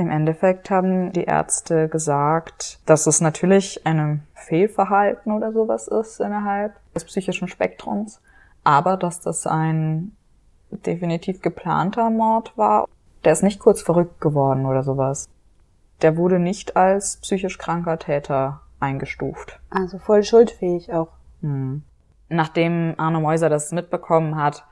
Im 0.00 0.10
Endeffekt 0.10 0.70
haben 0.70 1.12
die 1.12 1.24
Ärzte 1.24 1.86
gesagt, 1.86 2.80
dass 2.86 3.06
es 3.06 3.20
natürlich 3.20 3.86
ein 3.86 4.26
Fehlverhalten 4.32 5.30
oder 5.30 5.52
sowas 5.52 5.88
ist 5.88 6.20
innerhalb 6.20 6.72
des 6.94 7.04
psychischen 7.04 7.48
Spektrums, 7.48 8.22
aber 8.64 8.96
dass 8.96 9.20
das 9.20 9.46
ein 9.46 10.16
definitiv 10.70 11.42
geplanter 11.42 12.08
Mord 12.08 12.56
war. 12.56 12.88
Der 13.24 13.34
ist 13.34 13.42
nicht 13.42 13.60
kurz 13.60 13.82
verrückt 13.82 14.22
geworden 14.22 14.64
oder 14.64 14.82
sowas. 14.84 15.28
Der 16.00 16.16
wurde 16.16 16.38
nicht 16.38 16.78
als 16.78 17.18
psychisch 17.18 17.58
kranker 17.58 17.98
Täter 17.98 18.62
eingestuft. 18.80 19.60
Also 19.68 19.98
voll 19.98 20.24
schuldfähig 20.24 20.94
auch. 20.94 21.08
Hm. 21.42 21.82
Nachdem 22.30 22.94
Arno 22.96 23.20
Mäuser 23.20 23.50
das 23.50 23.70
mitbekommen 23.70 24.36
hat, 24.36 24.64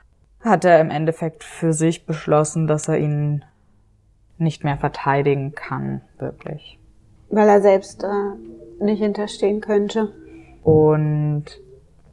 hat 0.43 0.65
er 0.65 0.81
im 0.81 0.89
Endeffekt 0.89 1.43
für 1.43 1.73
sich 1.73 2.07
beschlossen, 2.07 2.65
dass 2.65 2.87
er 2.87 2.97
ihn 2.97 3.45
nicht 4.39 4.63
mehr 4.63 4.77
verteidigen 4.77 5.53
kann, 5.53 6.01
wirklich. 6.17 6.79
Weil 7.29 7.49
er 7.49 7.61
selbst 7.61 8.03
da 8.03 8.35
nicht 8.79 8.99
hinterstehen 8.99 9.61
könnte. 9.61 10.13
Und 10.63 11.45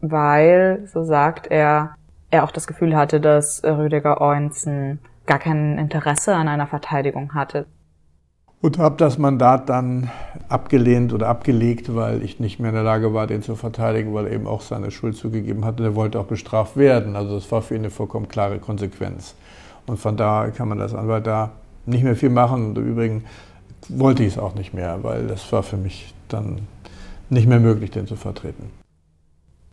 weil, 0.01 0.89
so 0.93 1.05
sagt 1.05 1.47
er, 1.47 1.95
er 2.31 2.45
auch 2.45 2.51
das 2.51 2.67
Gefühl 2.67 2.97
hatte, 2.97 3.21
dass 3.21 3.63
Rüdiger 3.65 4.21
Eunzen 4.21 4.99
gar 5.27 5.39
kein 5.39 5.79
Interesse 5.79 6.35
an 6.35 6.49
einer 6.49 6.67
Verteidigung 6.67 7.35
hatte. 7.35 7.67
Und 8.63 8.79
habe 8.79 8.97
das 8.97 9.19
Mandat 9.19 9.69
dann 9.69 10.11
abgelehnt 10.49 11.13
oder 11.13 11.29
abgelegt, 11.29 11.95
weil 11.95 12.23
ich 12.23 12.41
nicht 12.41 12.59
mehr 12.59 12.71
in 12.71 12.75
der 12.75 12.85
Lage 12.85 13.13
war, 13.13 13.27
den 13.27 13.43
zu 13.43 13.55
verteidigen, 13.55 14.15
weil 14.15 14.27
er 14.27 14.33
eben 14.33 14.47
auch 14.47 14.61
seine 14.61 14.91
Schuld 14.91 15.17
zugegeben 15.17 15.65
hatte. 15.65 15.85
Er 15.85 15.95
wollte 15.95 16.19
auch 16.19 16.25
bestraft 16.25 16.77
werden. 16.77 17.17
Also 17.17 17.35
das 17.35 17.51
war 17.53 17.63
für 17.63 17.75
ihn 17.75 17.83
eine 17.83 17.91
vollkommen 17.91 18.29
klare 18.29 18.59
Konsequenz. 18.59 19.35
Und 19.87 19.99
von 19.99 20.17
da 20.17 20.51
kann 20.51 20.69
man 20.69 20.79
das 20.79 20.95
Anwalt 20.95 21.27
da 21.27 21.53
nicht 21.87 22.05
mehr 22.05 22.17
viel 22.17 22.31
machen. 22.31 22.67
Und 22.67 22.79
im 22.79 22.87
Übrigen 22.87 23.25
wollte 23.89 24.23
ich 24.23 24.35
es 24.35 24.39
auch 24.39 24.55
nicht 24.55 24.75
mehr, 24.75 25.03
weil 25.03 25.27
das 25.27 25.51
war 25.53 25.63
für 25.63 25.77
mich 25.77 26.15
dann 26.29 26.67
nicht 27.31 27.49
mehr 27.49 27.61
möglich, 27.61 27.91
den 27.91 28.07
zu 28.07 28.17
vertreten. 28.17 28.71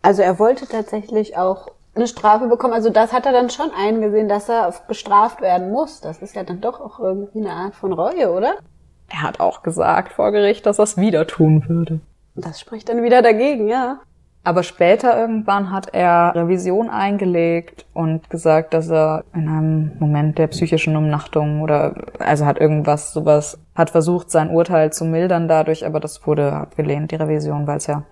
Also 0.02 0.22
er 0.22 0.38
wollte 0.38 0.66
tatsächlich 0.66 1.36
auch 1.36 1.68
eine 1.94 2.06
Strafe 2.06 2.48
bekommen. 2.48 2.74
Also 2.74 2.90
das 2.90 3.12
hat 3.12 3.26
er 3.26 3.32
dann 3.32 3.50
schon 3.50 3.70
eingesehen, 3.70 4.28
dass 4.28 4.48
er 4.48 4.72
bestraft 4.88 5.40
werden 5.40 5.70
muss. 5.70 6.00
Das 6.00 6.18
ist 6.18 6.34
ja 6.34 6.42
dann 6.42 6.60
doch 6.60 6.80
auch 6.80 6.98
irgendwie 6.98 7.40
eine 7.40 7.52
Art 7.52 7.74
von 7.74 7.92
Reue, 7.92 8.32
oder? 8.32 8.56
Er 9.08 9.22
hat 9.22 9.40
auch 9.40 9.62
gesagt 9.62 10.12
vor 10.12 10.32
Gericht, 10.32 10.66
dass 10.66 10.78
er 10.78 10.84
es 10.84 10.96
wieder 10.96 11.26
tun 11.26 11.68
würde. 11.68 12.00
Das 12.34 12.58
spricht 12.58 12.88
dann 12.88 13.02
wieder 13.02 13.22
dagegen, 13.22 13.68
ja. 13.68 14.00
Aber 14.46 14.62
später 14.62 15.18
irgendwann 15.18 15.70
hat 15.70 15.94
er 15.94 16.34
Revision 16.34 16.90
eingelegt 16.90 17.86
und 17.94 18.28
gesagt, 18.28 18.74
dass 18.74 18.90
er 18.90 19.24
in 19.34 19.48
einem 19.48 19.92
Moment 19.98 20.36
der 20.36 20.48
psychischen 20.48 20.96
Umnachtung 20.96 21.62
oder 21.62 21.94
also 22.18 22.44
hat 22.44 22.60
irgendwas 22.60 23.14
sowas, 23.14 23.58
hat 23.74 23.88
versucht, 23.88 24.30
sein 24.30 24.50
Urteil 24.50 24.92
zu 24.92 25.06
mildern 25.06 25.48
dadurch, 25.48 25.86
aber 25.86 25.98
das 25.98 26.26
wurde 26.26 26.52
abgelehnt, 26.52 27.10
die 27.10 27.16
Revision, 27.16 27.66
weil 27.66 27.78
es 27.78 27.86
ja, 27.86 28.02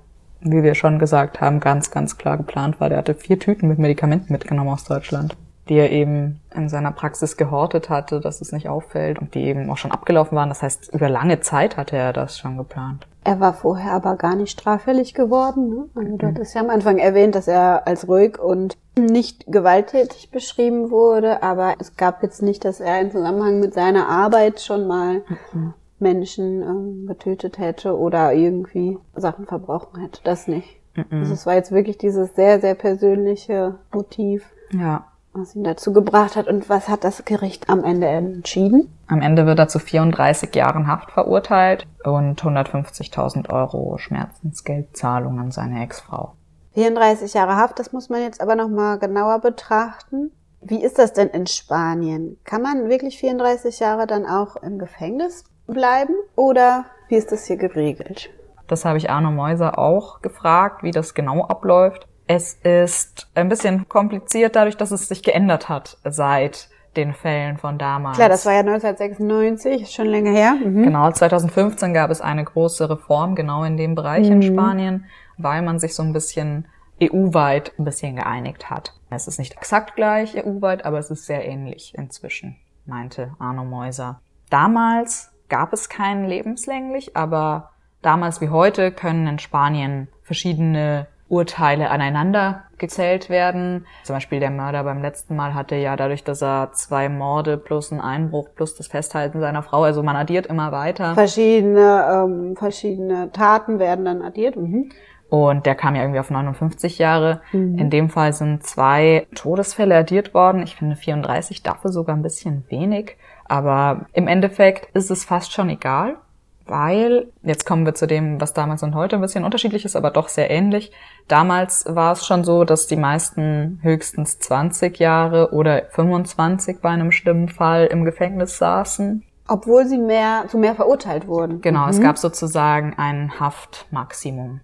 wie 0.41 0.63
wir 0.63 0.75
schon 0.75 0.99
gesagt 0.99 1.43
haben, 1.43 1.61
ganz, 1.61 1.91
ganz 1.91 2.17
klar 2.17 2.39
geplant 2.39 2.81
war. 2.81 2.89
Der 2.89 2.99
hatte 2.99 3.15
vier 3.15 3.39
Tüten 3.39 3.69
mit 3.69 3.79
Medikamenten 3.79 4.33
mitgenommen 4.33 4.71
aus 4.71 4.85
Deutschland 4.85 5.37
die 5.69 5.77
er 5.77 5.91
eben 5.91 6.41
in 6.55 6.69
seiner 6.69 6.91
Praxis 6.91 7.37
gehortet 7.37 7.89
hatte, 7.89 8.21
dass 8.21 8.41
es 8.41 8.53
nicht 8.53 8.69
auffällt 8.69 9.19
und 9.19 9.35
die 9.35 9.45
eben 9.45 9.71
auch 9.71 9.77
schon 9.77 9.93
abgelaufen 9.93 10.37
waren. 10.37 10.49
Das 10.49 10.63
heißt, 10.63 10.93
über 10.93 11.09
lange 11.09 11.41
Zeit 11.41 11.77
hatte 11.77 11.97
er 11.97 12.13
das 12.13 12.39
schon 12.39 12.57
geplant. 12.57 13.07
Er 13.25 13.39
war 13.39 13.55
vorher 13.55 13.93
aber 13.93 14.17
gar 14.17 14.35
nicht 14.35 14.51
straffällig 14.51 15.15
geworden. 15.15 15.69
Ne? 15.69 15.85
Also 15.95 16.17
du 16.17 16.27
mhm. 16.27 16.31
hattest 16.31 16.55
ja 16.55 16.61
am 16.63 16.71
Anfang 16.71 16.99
erwähnt, 16.99 17.37
dass 17.37 17.47
er 17.47 17.87
als 17.87 18.09
ruhig 18.09 18.41
und 18.41 18.77
nicht 18.99 19.47
gewalttätig 19.47 20.31
beschrieben 20.31 20.91
wurde, 20.91 21.43
aber 21.43 21.77
es 21.79 21.97
gab 21.97 22.23
jetzt 22.25 22.43
nicht, 22.43 22.65
dass 22.65 22.81
er 22.81 23.01
im 23.01 23.13
Zusammenhang 23.13 23.61
mit 23.61 23.73
seiner 23.73 24.09
Arbeit 24.09 24.61
schon 24.61 24.89
mal 24.89 25.23
mhm. 25.53 25.75
Menschen 26.01 26.63
ähm, 26.63 27.07
getötet 27.07 27.59
hätte 27.59 27.97
oder 27.97 28.33
irgendwie 28.33 28.99
Sachen 29.15 29.47
verbrochen 29.47 30.01
hätte. 30.01 30.21
Das 30.25 30.49
nicht. 30.49 30.81
Mhm. 30.97 31.21
Also 31.21 31.35
es 31.35 31.47
war 31.47 31.55
jetzt 31.55 31.71
wirklich 31.71 31.99
dieses 31.99 32.35
sehr, 32.35 32.61
sehr 32.61 32.75
persönliche 32.75 33.77
Motiv. 33.93 34.45
Ja 34.73 35.07
was 35.35 35.55
ihn 35.55 35.65
dazu 35.65 35.93
gebracht 35.93 36.37
hat 36.37 36.47
und 36.47 36.69
was 36.69 36.89
hat 36.89 37.05
das 37.05 37.25
Gericht 37.25 37.69
am 37.69 37.85
Ende 37.85 38.07
entschieden? 38.07 38.93
Am 39.07 39.23
Ende 39.23 39.47
wird 39.47 39.59
er 39.59 39.69
zu 39.69 39.79
34 39.79 40.55
Jahren 40.55 40.87
Haft 40.87 41.11
verurteilt 41.11 41.87
und 42.05 42.41
150.000 42.41 43.51
Euro 43.51 43.97
Schmerzensgeldzahlung 43.99 45.39
an 45.39 45.51
seine 45.51 45.83
Ex-Frau. 45.83 46.35
34 46.75 47.35
Jahre 47.35 47.57
Haft, 47.57 47.79
das 47.79 47.93
muss 47.93 48.09
man 48.09 48.23
jetzt 48.23 48.41
aber 48.41 48.57
nochmal 48.57 48.99
genauer 48.99 49.41
betrachten. 49.41 50.31
Wie 50.61 50.83
ist 50.83 50.99
das 50.99 51.13
denn 51.13 51.29
in 51.29 51.47
Spanien? 51.47 52.39
Kann 52.45 52.63
man 52.63 52.89
wirklich 52.89 53.19
34 53.19 53.81
Jahre 53.81 54.07
dann 54.07 54.27
auch 54.27 54.57
im 54.57 54.79
Gefängnis 54.79 55.45
bleiben 55.67 56.15
oder 56.37 56.85
wie 57.09 57.17
ist 57.17 57.33
das 57.33 57.47
hier 57.47 57.57
geregelt? 57.57 58.31
Das 58.69 58.85
habe 58.85 58.97
ich 58.97 59.11
Arno 59.11 59.31
Mäuser 59.31 59.79
auch 59.79 60.23
gefragt, 60.23 60.83
wie 60.83 60.93
das 60.93 61.15
genau 61.15 61.45
abläuft. 61.45 62.07
Es 62.27 62.55
ist 62.55 63.29
ein 63.35 63.49
bisschen 63.49 63.89
kompliziert 63.89 64.57
dadurch, 64.57 64.77
dass 64.77 64.91
es 64.91 65.09
sich 65.09 65.23
geändert 65.23 65.69
hat 65.69 65.99
seit 66.05 66.69
den 66.97 67.15
Fällen 67.15 67.57
von 67.57 67.79
damals. 67.79 68.17
Klar, 68.17 68.29
das 68.29 68.45
war 68.45 68.53
ja 68.53 68.61
1996, 68.61 69.83
ist 69.83 69.95
schon 69.95 70.07
länger 70.07 70.31
her. 70.31 70.55
Mhm. 70.55 70.85
Genau, 70.85 71.11
2015 71.11 71.95
gab 71.95 72.11
es 72.11 72.21
eine 72.21 72.45
große 72.45 72.89
Reform 72.89 73.35
genau 73.35 73.65
in 73.65 73.77
dem 73.77 73.95
Bereich 73.95 74.27
mhm. 74.27 74.33
in 74.33 74.43
Spanien, 74.43 75.05
weil 75.39 75.63
man 75.63 75.79
sich 75.79 75.95
so 75.95 76.03
ein 76.03 76.13
bisschen 76.13 76.67
EU-weit 77.03 77.73
ein 77.79 77.85
bisschen 77.85 78.17
geeinigt 78.17 78.71
hat. 78.71 78.95
Es 79.11 79.27
ist 79.27 79.39
nicht 79.39 79.57
exakt 79.57 79.97
gleich 79.97 80.37
EU-weit, 80.37 80.85
aber 80.85 80.99
es 80.99 81.11
ist 81.11 81.27
sehr 81.27 81.47
ähnlich 81.47 81.95
inzwischen, 81.97 82.57
meinte 82.87 83.35
Arno 83.39 83.65
Mäuser. 83.65 84.21
Damals 84.51 85.33
gab 85.49 85.73
es 85.73 85.89
keinen 85.89 86.27
lebenslänglich, 86.27 87.17
aber 87.17 87.71
damals 88.03 88.41
wie 88.41 88.51
heute 88.51 88.93
können 88.93 89.27
in 89.27 89.39
Spanien 89.39 90.09
verschiedene 90.23 91.07
Urteile 91.33 91.89
aneinander 91.89 92.65
gezählt 92.77 93.31
werden. 93.31 93.87
Zum 94.05 94.17
Beispiel 94.17 94.39
der 94.39 94.51
Mörder 94.51 94.85
beim 94.85 95.01
letzten 95.01 95.35
Mal 95.35 95.55
hatte 95.55 95.77
ja 95.77 95.97
dadurch, 95.97 96.25
dass 96.25 96.43
er 96.43 96.73
zwei 96.73 97.09
Morde 97.09 97.57
plus 97.57 97.91
einen 97.91 98.03
Einbruch 98.03 98.51
plus 98.55 98.75
das 98.75 98.89
Festhalten 98.89 99.41
seiner 99.41 99.63
Frau, 99.63 99.83
also 99.85 100.03
man 100.03 100.15
addiert 100.15 100.47
immer 100.47 100.73
weiter. 100.73 101.15
Verschiedene, 101.15 102.05
ähm, 102.13 102.55
verschiedene 102.55 103.33
Taten 103.33 103.79
werden 103.79 104.05
dann 104.05 104.21
addiert. 104.21 104.57
Mhm. 104.57 104.91
Und 105.31 105.65
der 105.65 105.75
kam 105.75 105.95
ja 105.95 106.03
irgendwie 106.03 106.21
auf 106.21 106.31
59 106.31 106.99
Jahre. 106.99 107.41
Mhm. 107.53 107.79
In 107.79 107.89
dem 107.89 108.11
Fall 108.11 108.35
sind 108.35 108.65
zwei 108.65 109.27
Todesfälle 109.35 109.97
addiert 109.97 110.35
worden. 110.35 110.63
Ich 110.63 110.77
finde 110.77 110.97
34 110.97 111.63
dafür 111.63 111.91
sogar 111.91 112.15
ein 112.15 112.23
bisschen 112.23 112.65
wenig. 112.69 113.17
Aber 113.47 114.05
im 114.13 114.29
Endeffekt 114.29 114.95
ist 114.95 115.11
es 115.11 115.25
fast 115.25 115.53
schon 115.53 115.71
egal 115.71 116.19
weil, 116.67 117.33
jetzt 117.43 117.67
kommen 117.67 117.85
wir 117.85 117.95
zu 117.95 118.07
dem, 118.07 118.41
was 118.41 118.53
damals 118.53 118.83
und 118.83 118.95
heute 118.95 119.17
ein 119.17 119.23
bisschen 119.23 119.45
unterschiedlich 119.45 119.85
ist, 119.85 119.97
aber 119.97 120.11
doch 120.11 120.29
sehr 120.29 120.51
ähnlich. 120.51 120.93
Damals 121.29 121.85
war 121.89 122.13
es 122.13 122.27
schon 122.27 122.45
so, 122.45 122.65
dass 122.65 122.87
die 122.87 122.97
meisten 122.97 123.81
höchstens 123.83 124.39
20 124.39 124.99
Jahre 124.99 125.53
oder 125.53 125.85
25 125.91 126.81
bei 126.81 126.91
einem 126.91 127.13
schlimmen 127.13 127.49
Fall 127.49 127.87
im 127.87 128.05
Gefängnis 128.05 128.59
saßen. 128.59 129.25
Obwohl 129.49 129.87
sie 129.87 129.99
mehr, 129.99 130.45
zu 130.49 130.59
mehr 130.59 130.75
verurteilt 130.75 131.27
wurden. 131.27 131.61
Genau, 131.61 131.85
mhm. 131.85 131.91
es 131.91 132.01
gab 132.01 132.19
sozusagen 132.19 132.95
ein 132.97 133.39
Haftmaximum. 133.41 134.61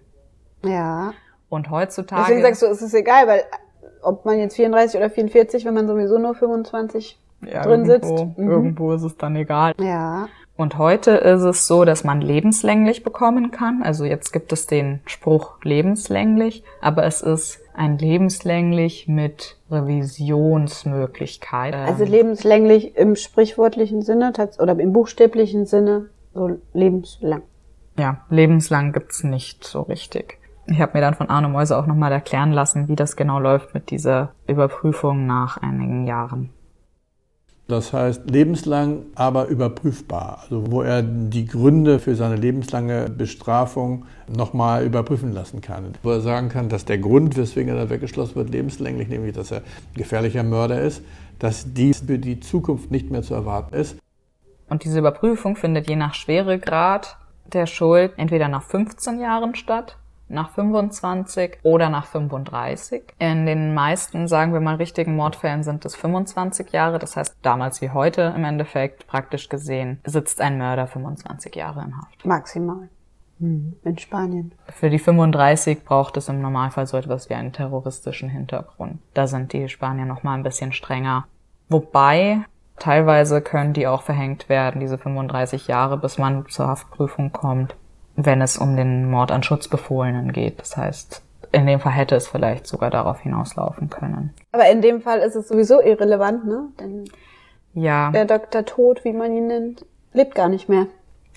Ja. 0.63 1.13
Und 1.49 1.69
heutzutage. 1.69 2.21
Deswegen 2.21 2.41
sagst 2.41 2.61
du, 2.61 2.67
es 2.67 2.81
ist 2.81 2.93
egal, 2.93 3.27
weil 3.27 3.43
ob 4.01 4.25
man 4.25 4.39
jetzt 4.39 4.55
34 4.55 4.97
oder 4.97 5.09
44, 5.09 5.65
wenn 5.65 5.73
man 5.73 5.87
sowieso 5.87 6.17
nur 6.17 6.35
25 6.35 7.19
ja, 7.41 7.63
drin 7.63 7.85
irgendwo, 7.85 8.17
sitzt. 8.17 8.37
Mhm. 8.37 8.49
Irgendwo 8.49 8.93
ist 8.93 9.03
es 9.03 9.17
dann 9.17 9.35
egal. 9.35 9.73
Ja. 9.79 10.27
Und 10.59 10.77
heute 10.77 11.11
ist 11.11 11.43
es 11.43 11.67
so, 11.67 11.85
dass 11.85 12.03
man 12.03 12.19
lebenslänglich 12.19 13.01
bekommen 13.01 13.49
kann. 13.49 13.81
Also 13.81 14.03
jetzt 14.03 14.33
gibt 14.33 14.51
es 14.51 14.67
den 14.67 14.99
Spruch 15.05 15.63
lebenslänglich, 15.63 16.65
aber 16.81 17.05
es 17.05 17.21
ist 17.21 17.61
ein 17.73 17.97
lebenslänglich 17.97 19.07
mit 19.07 19.55
Revisionsmöglichkeit. 19.71 21.73
Also 21.73 22.03
lebenslänglich 22.03 22.97
im 22.97 23.15
sprichwörtlichen 23.15 24.01
Sinne 24.01 24.33
oder 24.59 24.77
im 24.77 24.91
buchstäblichen 24.91 25.65
Sinne 25.65 26.09
so 26.33 26.57
lebenslang. 26.73 27.43
Ja, 27.97 28.25
lebenslang 28.29 28.91
gibt's 28.91 29.23
nicht 29.23 29.63
so 29.63 29.83
richtig. 29.83 30.39
Ich 30.65 30.81
habe 30.81 30.97
mir 30.97 31.01
dann 31.01 31.15
von 31.15 31.29
Arne 31.29 31.47
Mäuse 31.47 31.77
auch 31.77 31.85
nochmal 31.85 32.11
erklären 32.11 32.51
lassen, 32.51 32.89
wie 32.89 32.97
das 32.97 33.15
genau 33.15 33.39
läuft 33.39 33.73
mit 33.73 33.91
dieser 33.91 34.33
Überprüfung 34.45 35.25
nach 35.25 35.55
einigen 35.55 36.05
Jahren. 36.05 36.49
Das 37.69 37.93
heißt 37.93 38.27
lebenslang, 38.27 39.05
aber 39.13 39.45
überprüfbar. 39.45 40.39
Also 40.41 40.71
wo 40.71 40.81
er 40.81 41.03
die 41.03 41.45
Gründe 41.45 41.99
für 41.99 42.15
seine 42.15 42.35
lebenslange 42.35 43.11
Bestrafung 43.11 44.05
nochmal 44.27 44.83
überprüfen 44.83 45.31
lassen 45.33 45.61
kann. 45.61 45.93
Wo 46.01 46.09
er 46.09 46.21
sagen 46.21 46.49
kann, 46.49 46.67
dass 46.67 46.85
der 46.85 46.97
Grund, 46.97 47.37
weswegen 47.37 47.69
er 47.69 47.85
da 47.85 47.89
weggeschlossen 47.91 48.35
wird, 48.37 48.49
lebenslänglich, 48.49 49.07
nämlich 49.07 49.35
dass 49.35 49.51
er 49.51 49.59
ein 49.59 49.63
gefährlicher 49.93 50.41
Mörder 50.41 50.81
ist, 50.81 51.03
dass 51.37 51.71
dies 51.71 51.99
für 51.99 52.17
die 52.17 52.39
Zukunft 52.39 52.89
nicht 52.89 53.11
mehr 53.11 53.21
zu 53.21 53.35
erwarten 53.35 53.75
ist. 53.75 53.97
Und 54.67 54.83
diese 54.83 54.97
Überprüfung 54.97 55.55
findet 55.55 55.87
je 55.87 55.95
nach 55.95 56.15
Schweregrad 56.15 57.17
der 57.53 57.67
Schuld 57.67 58.13
entweder 58.17 58.47
nach 58.47 58.63
15 58.63 59.19
Jahren 59.19 59.53
statt 59.53 59.95
nach 60.29 60.51
25 60.51 61.59
oder 61.63 61.89
nach 61.89 62.05
35. 62.05 63.13
In 63.19 63.45
den 63.45 63.73
meisten, 63.73 64.27
sagen 64.27 64.53
wir 64.53 64.59
mal, 64.59 64.75
richtigen 64.75 65.15
Mordfällen 65.15 65.63
sind 65.63 65.85
es 65.85 65.95
25 65.95 66.71
Jahre. 66.71 66.99
Das 66.99 67.15
heißt, 67.15 67.37
damals 67.41 67.81
wie 67.81 67.89
heute 67.89 68.33
im 68.35 68.43
Endeffekt 68.43 69.07
praktisch 69.07 69.49
gesehen 69.49 69.99
sitzt 70.05 70.41
ein 70.41 70.57
Mörder 70.57 70.87
25 70.87 71.55
Jahre 71.55 71.83
in 71.83 71.97
Haft. 71.97 72.25
Maximal. 72.25 72.89
Hm. 73.39 73.75
In 73.83 73.97
Spanien. 73.97 74.53
Für 74.67 74.89
die 74.89 74.99
35 74.99 75.83
braucht 75.83 76.17
es 76.17 76.29
im 76.29 76.41
Normalfall 76.41 76.87
so 76.87 76.97
etwas 76.97 77.29
wie 77.29 77.35
einen 77.35 77.53
terroristischen 77.53 78.29
Hintergrund. 78.29 78.99
Da 79.13 79.27
sind 79.27 79.53
die 79.53 79.69
Spanier 79.69 80.05
noch 80.05 80.23
mal 80.23 80.33
ein 80.33 80.43
bisschen 80.43 80.73
strenger. 80.73 81.25
Wobei 81.69 82.41
teilweise 82.77 83.41
können 83.41 83.73
die 83.73 83.87
auch 83.87 84.01
verhängt 84.01 84.49
werden, 84.49 84.81
diese 84.81 84.97
35 84.97 85.67
Jahre, 85.67 85.97
bis 85.97 86.17
man 86.17 86.47
zur 86.49 86.67
Haftprüfung 86.67 87.31
kommt 87.31 87.75
wenn 88.15 88.41
es 88.41 88.57
um 88.57 88.75
den 88.75 89.09
Mord 89.09 89.31
an 89.31 89.43
Schutzbefohlenen 89.43 90.31
geht. 90.31 90.59
Das 90.59 90.77
heißt, 90.77 91.21
in 91.51 91.65
dem 91.65 91.79
Fall 91.79 91.93
hätte 91.93 92.15
es 92.15 92.27
vielleicht 92.27 92.67
sogar 92.67 92.89
darauf 92.89 93.21
hinauslaufen 93.21 93.89
können. 93.89 94.33
Aber 94.51 94.69
in 94.69 94.81
dem 94.81 95.01
Fall 95.01 95.19
ist 95.19 95.35
es 95.35 95.47
sowieso 95.47 95.81
irrelevant, 95.81 96.45
ne? 96.45 96.69
Denn 96.79 97.05
ja. 97.73 98.11
der 98.11 98.25
Dr. 98.25 98.65
Tod, 98.65 99.03
wie 99.03 99.13
man 99.13 99.33
ihn 99.33 99.47
nennt, 99.47 99.85
lebt 100.13 100.35
gar 100.35 100.49
nicht 100.49 100.69
mehr. 100.69 100.87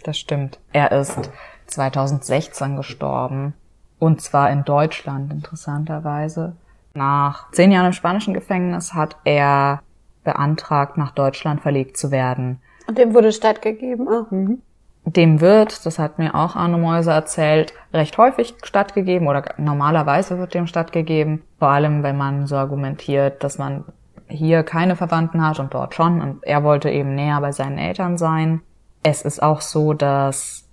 Das 0.03 0.19
stimmt. 0.19 0.59
Er 0.73 0.93
ist 0.93 1.31
2016 1.67 2.77
gestorben. 2.77 3.55
Und 3.99 4.21
zwar 4.21 4.51
in 4.51 4.65
Deutschland, 4.65 5.33
interessanterweise. 5.33 6.57
Nach 6.95 7.51
zehn 7.53 7.71
Jahren 7.71 7.87
im 7.87 7.93
spanischen 7.93 8.35
Gefängnis 8.35 8.95
hat 8.95 9.17
er 9.25 9.83
beantragt, 10.25 10.99
nach 10.99 11.13
Deutschland 11.13 11.61
verlegt 11.61 11.97
zu 11.97 12.11
werden. 12.11 12.61
Und 12.87 12.99
dem 12.99 13.15
wurde 13.15 13.33
stattgegeben. 13.33 14.09
Oh. 14.09 14.27
Mhm. 14.31 14.63
Dem 15.05 15.41
wird, 15.41 15.85
das 15.85 15.99
hat 15.99 16.19
mir 16.19 16.35
auch 16.35 16.55
Arno 16.55 16.79
Mäuser 16.79 17.13
erzählt, 17.13 17.75
recht 17.93 18.17
häufig 18.19 18.55
stattgegeben 18.63 19.27
oder 19.27 19.43
normalerweise 19.59 20.39
wird 20.39 20.55
dem 20.55 20.69
stattgegeben. 20.69 21.43
Vor 21.59 21.69
allem, 21.69 22.05
wenn 22.05 22.17
man 22.17 22.47
so 22.47 22.57
argumentiert, 22.57 23.43
dass 23.43 23.59
man 23.59 23.85
hier 24.29 24.63
keine 24.63 24.95
Verwandten 24.95 25.45
hat 25.45 25.59
und 25.59 25.75
dort 25.75 25.95
schon 25.95 26.21
und 26.21 26.45
er 26.45 26.63
wollte 26.63 26.89
eben 26.89 27.15
näher 27.15 27.41
bei 27.41 27.53
seinen 27.53 27.79
Eltern 27.79 28.17
sein. 28.17 28.63
Es 29.03 29.23
ist 29.23 29.43
auch 29.43 29.61
so, 29.61 29.93
dass, 29.93 30.69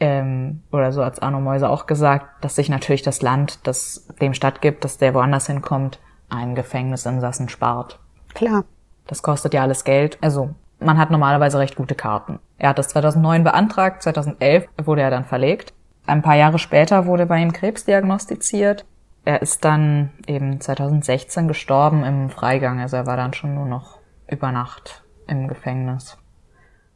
ähm, 0.00 0.62
oder 0.72 0.90
so 0.92 1.02
als 1.02 1.20
Arno 1.20 1.40
Mäuser 1.40 1.70
auch 1.70 1.86
gesagt, 1.86 2.44
dass 2.44 2.56
sich 2.56 2.68
natürlich 2.68 3.02
das 3.02 3.22
Land, 3.22 3.66
das 3.68 4.08
dem 4.20 4.34
stattgibt, 4.34 4.84
dass 4.84 4.98
der 4.98 5.14
woanders 5.14 5.46
hinkommt, 5.46 6.00
einen 6.28 6.56
Gefängnisinsassen 6.56 7.48
spart. 7.48 8.00
Klar. 8.34 8.64
Das 9.06 9.22
kostet 9.22 9.54
ja 9.54 9.62
alles 9.62 9.84
Geld. 9.84 10.18
Also 10.20 10.50
man 10.78 10.98
hat 10.98 11.10
normalerweise 11.10 11.58
recht 11.58 11.76
gute 11.76 11.94
Karten. 11.94 12.38
Er 12.58 12.70
hat 12.70 12.78
das 12.78 12.88
2009 12.88 13.44
beantragt, 13.44 14.02
2011 14.02 14.66
wurde 14.82 15.02
er 15.02 15.10
dann 15.10 15.24
verlegt. 15.24 15.72
Ein 16.06 16.22
paar 16.22 16.36
Jahre 16.36 16.58
später 16.58 17.06
wurde 17.06 17.26
bei 17.26 17.38
ihm 17.38 17.52
Krebs 17.52 17.84
diagnostiziert. 17.84 18.84
Er 19.24 19.42
ist 19.42 19.64
dann 19.64 20.10
eben 20.26 20.60
2016 20.60 21.48
gestorben 21.48 22.04
im 22.04 22.30
Freigang, 22.30 22.80
also 22.80 22.96
er 22.96 23.06
war 23.06 23.16
dann 23.16 23.32
schon 23.32 23.54
nur 23.54 23.66
noch 23.66 23.98
über 24.30 24.52
Nacht 24.52 25.02
im 25.26 25.48
Gefängnis. 25.48 26.16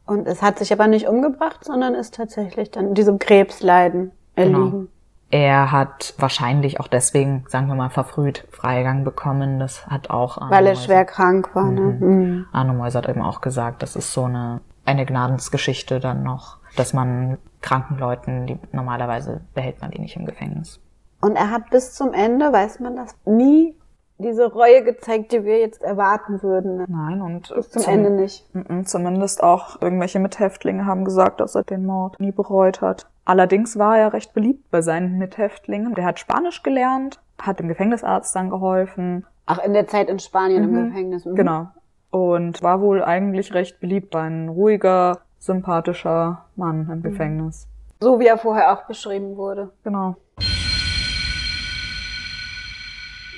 Und 0.05 0.27
es 0.27 0.41
hat 0.41 0.59
sich 0.59 0.71
aber 0.71 0.87
nicht 0.87 1.07
umgebracht, 1.07 1.63
sondern 1.63 1.93
ist 1.93 2.15
tatsächlich 2.15 2.71
dann 2.71 2.93
diesem 2.93 3.19
Krebsleiden 3.19 4.11
erliegen. 4.35 4.71
Genau. 4.71 4.87
Er 5.31 5.71
hat 5.71 6.13
wahrscheinlich 6.17 6.81
auch 6.81 6.87
deswegen, 6.87 7.45
sagen 7.47 7.67
wir 7.67 7.75
mal, 7.75 7.89
verfrüht 7.89 8.45
Freigang 8.51 9.05
bekommen. 9.05 9.59
Das 9.59 9.87
hat 9.87 10.09
auch 10.09 10.37
Arno 10.37 10.51
Weil 10.51 10.65
er 10.67 10.73
Mäuser, 10.73 10.83
schwer 10.83 11.05
krank 11.05 11.55
war, 11.55 11.71
ne? 11.71 11.81
Mhm. 11.81 12.07
Mhm. 12.07 12.45
Arno 12.51 12.73
Mäuser 12.73 12.99
hat 12.99 13.09
eben 13.09 13.21
auch 13.21 13.39
gesagt, 13.39 13.81
das 13.81 13.95
ist 13.95 14.13
so 14.13 14.25
eine, 14.25 14.59
eine 14.85 15.05
Gnadensgeschichte 15.05 16.01
dann 16.01 16.23
noch, 16.23 16.57
dass 16.75 16.93
man 16.93 17.37
kranken 17.61 17.97
Leuten, 17.97 18.45
die 18.45 18.59
normalerweise 18.73 19.41
behält 19.53 19.81
man 19.81 19.91
die 19.91 19.99
nicht 19.99 20.17
im 20.17 20.25
Gefängnis. 20.25 20.81
Und 21.21 21.37
er 21.37 21.49
hat 21.49 21.69
bis 21.69 21.93
zum 21.93 22.13
Ende, 22.13 22.51
weiß 22.51 22.81
man 22.81 22.97
das, 22.97 23.15
nie 23.25 23.75
diese 24.21 24.51
Reue 24.51 24.83
gezeigt, 24.83 25.31
die 25.31 25.43
wir 25.43 25.59
jetzt 25.59 25.81
erwarten 25.81 26.41
würden. 26.41 26.77
Ne? 26.77 26.85
Nein, 26.87 27.21
und 27.21 27.53
bis 27.53 27.69
zum, 27.69 27.81
zum 27.81 27.93
Ende 27.93 28.09
nicht. 28.11 28.45
Zumindest 28.85 29.43
auch 29.43 29.81
irgendwelche 29.81 30.19
Mithäftlinge 30.19 30.85
haben 30.85 31.05
gesagt, 31.05 31.39
dass 31.39 31.55
er 31.55 31.63
den 31.63 31.85
Mord 31.85 32.19
nie 32.19 32.31
bereut 32.31 32.81
hat. 32.81 33.07
Allerdings 33.25 33.77
war 33.77 33.97
er 33.97 34.13
recht 34.13 34.33
beliebt 34.33 34.71
bei 34.71 34.81
seinen 34.81 35.17
Mithäftlingen. 35.17 35.93
Der 35.95 36.05
hat 36.05 36.19
Spanisch 36.19 36.63
gelernt, 36.63 37.19
hat 37.39 37.59
dem 37.59 37.67
Gefängnisarzt 37.67 38.35
dann 38.35 38.49
geholfen. 38.49 39.25
Ach, 39.45 39.59
in 39.63 39.73
der 39.73 39.87
Zeit 39.87 40.09
in 40.09 40.19
Spanien 40.19 40.69
mhm. 40.69 40.77
im 40.77 40.85
Gefängnis. 40.89 41.25
Mhm. 41.25 41.35
Genau. 41.35 41.67
Und 42.09 42.61
war 42.61 42.81
wohl 42.81 43.03
eigentlich 43.03 43.53
recht 43.53 43.79
beliebt. 43.79 44.15
Ein 44.15 44.49
ruhiger, 44.49 45.19
sympathischer 45.39 46.45
Mann 46.55 46.89
im 46.91 46.99
mhm. 46.99 47.03
Gefängnis. 47.03 47.67
So 47.99 48.19
wie 48.19 48.27
er 48.27 48.37
vorher 48.37 48.73
auch 48.73 48.87
beschrieben 48.87 49.37
wurde. 49.37 49.69
Genau. 49.83 50.15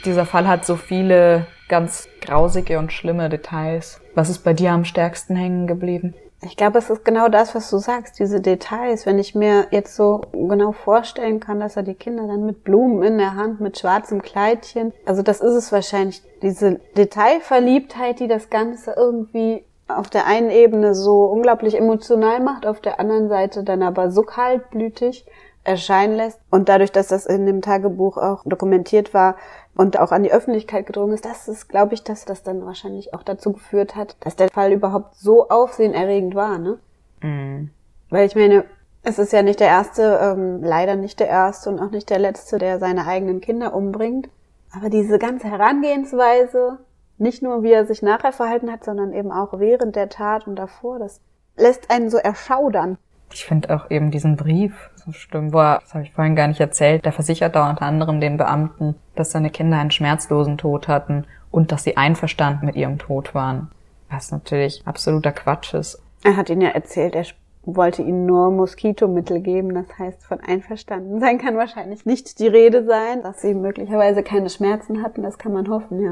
Dieser 0.05 0.25
Fall 0.25 0.47
hat 0.47 0.65
so 0.65 0.75
viele 0.75 1.47
ganz 1.69 2.09
grausige 2.19 2.77
und 2.77 2.91
schlimme 2.91 3.29
Details. 3.29 4.01
Was 4.15 4.29
ist 4.29 4.39
bei 4.39 4.53
dir 4.53 4.71
am 4.71 4.83
stärksten 4.83 5.35
hängen 5.35 5.65
geblieben? 5.65 6.13
Ich 6.41 6.57
glaube, 6.57 6.77
es 6.79 6.89
ist 6.89 7.05
genau 7.05 7.29
das, 7.29 7.55
was 7.55 7.69
du 7.69 7.77
sagst, 7.77 8.19
diese 8.19 8.41
Details. 8.41 9.05
Wenn 9.05 9.17
ich 9.17 9.33
mir 9.33 9.67
jetzt 9.71 9.95
so 9.95 10.21
genau 10.33 10.73
vorstellen 10.73 11.39
kann, 11.39 11.61
dass 11.61 11.77
er 11.77 11.83
die 11.83 11.93
Kinder 11.93 12.27
dann 12.27 12.45
mit 12.45 12.65
Blumen 12.65 13.01
in 13.01 13.17
der 13.17 13.35
Hand, 13.35 13.61
mit 13.61 13.79
schwarzem 13.79 14.21
Kleidchen, 14.21 14.91
also 15.05 15.21
das 15.21 15.39
ist 15.39 15.53
es 15.53 15.71
wahrscheinlich, 15.71 16.21
diese 16.41 16.81
Detailverliebtheit, 16.97 18.19
die 18.19 18.27
das 18.27 18.49
Ganze 18.49 18.93
irgendwie 18.97 19.63
auf 19.87 20.09
der 20.09 20.27
einen 20.27 20.49
Ebene 20.49 20.95
so 20.95 21.23
unglaublich 21.23 21.77
emotional 21.77 22.41
macht, 22.41 22.65
auf 22.65 22.81
der 22.81 22.99
anderen 22.99 23.29
Seite 23.29 23.63
dann 23.63 23.81
aber 23.81 24.11
so 24.11 24.23
kaltblütig 24.23 25.25
erscheinen 25.63 26.15
lässt. 26.15 26.39
Und 26.49 26.69
dadurch, 26.69 26.91
dass 26.91 27.07
das 27.07 27.25
in 27.25 27.45
dem 27.45 27.61
Tagebuch 27.61 28.17
auch 28.17 28.43
dokumentiert 28.45 29.13
war, 29.13 29.35
und 29.75 29.99
auch 29.99 30.11
an 30.11 30.23
die 30.23 30.31
Öffentlichkeit 30.31 30.85
gedrungen 30.85 31.13
ist, 31.13 31.25
das 31.25 31.47
ist, 31.47 31.67
glaube 31.67 31.93
ich, 31.93 32.03
dass 32.03 32.25
das 32.25 32.43
dann 32.43 32.65
wahrscheinlich 32.65 33.13
auch 33.13 33.23
dazu 33.23 33.53
geführt 33.53 33.95
hat, 33.95 34.15
dass 34.19 34.35
der 34.35 34.49
Fall 34.49 34.71
überhaupt 34.71 35.15
so 35.15 35.49
aufsehenerregend 35.49 36.35
war, 36.35 36.59
ne? 36.59 36.77
Mhm. 37.21 37.71
Weil 38.09 38.27
ich 38.27 38.35
meine, 38.35 38.65
es 39.01 39.17
ist 39.17 39.33
ja 39.33 39.41
nicht 39.41 39.59
der 39.59 39.67
erste, 39.67 40.19
ähm, 40.21 40.63
leider 40.63 40.95
nicht 40.95 41.19
der 41.19 41.27
erste 41.27 41.69
und 41.69 41.79
auch 41.79 41.89
nicht 41.89 42.09
der 42.09 42.19
letzte, 42.19 42.57
der 42.57 42.79
seine 42.79 43.07
eigenen 43.07 43.41
Kinder 43.41 43.73
umbringt. 43.73 44.29
Aber 44.75 44.89
diese 44.89 45.17
ganze 45.17 45.49
Herangehensweise, 45.49 46.77
nicht 47.17 47.41
nur 47.41 47.63
wie 47.63 47.71
er 47.71 47.85
sich 47.85 48.01
nachher 48.01 48.31
verhalten 48.31 48.71
hat, 48.71 48.83
sondern 48.83 49.13
eben 49.13 49.31
auch 49.31 49.59
während 49.59 49.95
der 49.95 50.09
Tat 50.09 50.47
und 50.47 50.55
davor, 50.55 50.99
das 50.99 51.19
lässt 51.57 51.89
einen 51.89 52.09
so 52.09 52.17
erschaudern. 52.17 52.97
Ich 53.33 53.45
finde 53.45 53.75
auch 53.75 53.89
eben 53.89 54.11
diesen 54.11 54.35
Brief 54.35 54.91
so 54.95 55.11
schlimm. 55.11 55.51
Boah, 55.51 55.79
das 55.81 55.93
habe 55.93 56.03
ich 56.03 56.11
vorhin 56.11 56.35
gar 56.35 56.47
nicht 56.47 56.59
erzählt. 56.59 57.03
Der 57.03 57.11
versichert 57.11 57.55
da 57.55 57.69
unter 57.69 57.81
anderem 57.81 58.21
den 58.21 58.37
Beamten, 58.37 58.95
dass 59.15 59.31
seine 59.31 59.49
Kinder 59.49 59.79
einen 59.79 59.91
schmerzlosen 59.91 60.57
Tod 60.57 60.87
hatten 60.87 61.25
und 61.51 61.71
dass 61.71 61.83
sie 61.83 61.97
einverstanden 61.97 62.65
mit 62.65 62.75
ihrem 62.75 62.99
Tod 62.99 63.33
waren. 63.33 63.71
Was 64.09 64.31
natürlich 64.31 64.83
absoluter 64.85 65.31
Quatsch 65.31 65.73
ist. 65.73 66.01
Er 66.23 66.37
hat 66.37 66.49
ihnen 66.49 66.61
ja 66.61 66.69
erzählt, 66.69 67.15
er 67.15 67.25
wollte 67.65 68.01
ihnen 68.01 68.25
nur 68.25 68.51
Moskitomittel 68.51 69.39
geben. 69.39 69.73
Das 69.73 69.97
heißt, 69.97 70.23
von 70.25 70.39
einverstanden 70.39 71.19
sein 71.19 71.37
kann 71.37 71.57
wahrscheinlich 71.57 72.05
nicht 72.05 72.39
die 72.39 72.47
Rede 72.47 72.85
sein, 72.85 73.23
dass 73.23 73.41
sie 73.41 73.53
möglicherweise 73.53 74.21
keine 74.23 74.49
Schmerzen 74.49 75.01
hatten. 75.01 75.23
Das 75.23 75.37
kann 75.37 75.53
man 75.53 75.69
hoffen, 75.69 76.01
ja. 76.01 76.11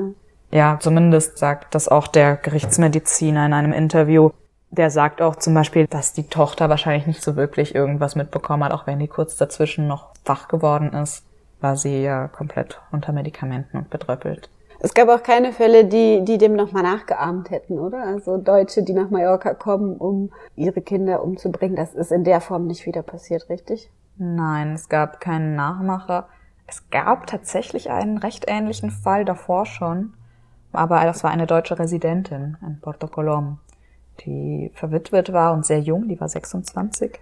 Ja, 0.53 0.77
zumindest 0.81 1.37
sagt 1.37 1.75
das 1.75 1.87
auch 1.87 2.07
der 2.07 2.35
Gerichtsmediziner 2.35 3.45
in 3.45 3.53
einem 3.53 3.71
Interview 3.71 4.31
der 4.71 4.89
sagt 4.89 5.21
auch 5.21 5.35
zum 5.35 5.53
Beispiel, 5.53 5.85
dass 5.85 6.13
die 6.13 6.27
Tochter 6.27 6.69
wahrscheinlich 6.69 7.05
nicht 7.05 7.21
so 7.21 7.35
wirklich 7.35 7.75
irgendwas 7.75 8.15
mitbekommen 8.15 8.63
hat, 8.63 8.71
auch 8.71 8.87
wenn 8.87 8.99
die 8.99 9.09
kurz 9.09 9.35
dazwischen 9.35 9.87
noch 9.87 10.07
wach 10.25 10.47
geworden 10.47 10.93
ist, 10.93 11.25
war 11.59 11.75
sie 11.75 12.01
ja 12.01 12.29
komplett 12.29 12.81
unter 12.91 13.11
Medikamenten 13.11 13.77
und 13.77 13.89
bedröppelt. 13.89 14.49
Es 14.79 14.93
gab 14.95 15.09
auch 15.09 15.21
keine 15.21 15.51
Fälle, 15.51 15.85
die, 15.85 16.23
die 16.23 16.39
dem 16.39 16.55
nochmal 16.55 16.83
nachgeahmt 16.83 17.51
hätten, 17.51 17.77
oder? 17.77 18.03
Also 18.03 18.37
Deutsche, 18.37 18.81
die 18.81 18.93
nach 18.93 19.11
Mallorca 19.11 19.53
kommen, 19.53 19.95
um 19.97 20.31
ihre 20.55 20.81
Kinder 20.81 21.21
umzubringen. 21.21 21.75
Das 21.75 21.93
ist 21.93 22.11
in 22.11 22.23
der 22.23 22.41
Form 22.41 22.65
nicht 22.65 22.87
wieder 22.87 23.03
passiert, 23.03 23.47
richtig? 23.49 23.91
Nein, 24.17 24.73
es 24.73 24.89
gab 24.89 25.19
keinen 25.19 25.55
Nachmacher. 25.55 26.29
Es 26.65 26.89
gab 26.89 27.27
tatsächlich 27.27 27.91
einen 27.91 28.17
recht 28.17 28.45
ähnlichen 28.47 28.89
Fall 28.89 29.25
davor 29.25 29.65
schon, 29.65 30.13
aber 30.71 31.03
das 31.03 31.23
war 31.23 31.29
eine 31.29 31.45
deutsche 31.45 31.77
Residentin 31.77 32.57
in 32.65 32.79
Porto 32.79 33.07
Colom 33.07 33.59
die 34.25 34.71
verwitwet 34.73 35.33
war 35.33 35.53
und 35.53 35.65
sehr 35.65 35.79
jung, 35.79 36.07
die 36.07 36.19
war 36.19 36.29
26. 36.29 37.19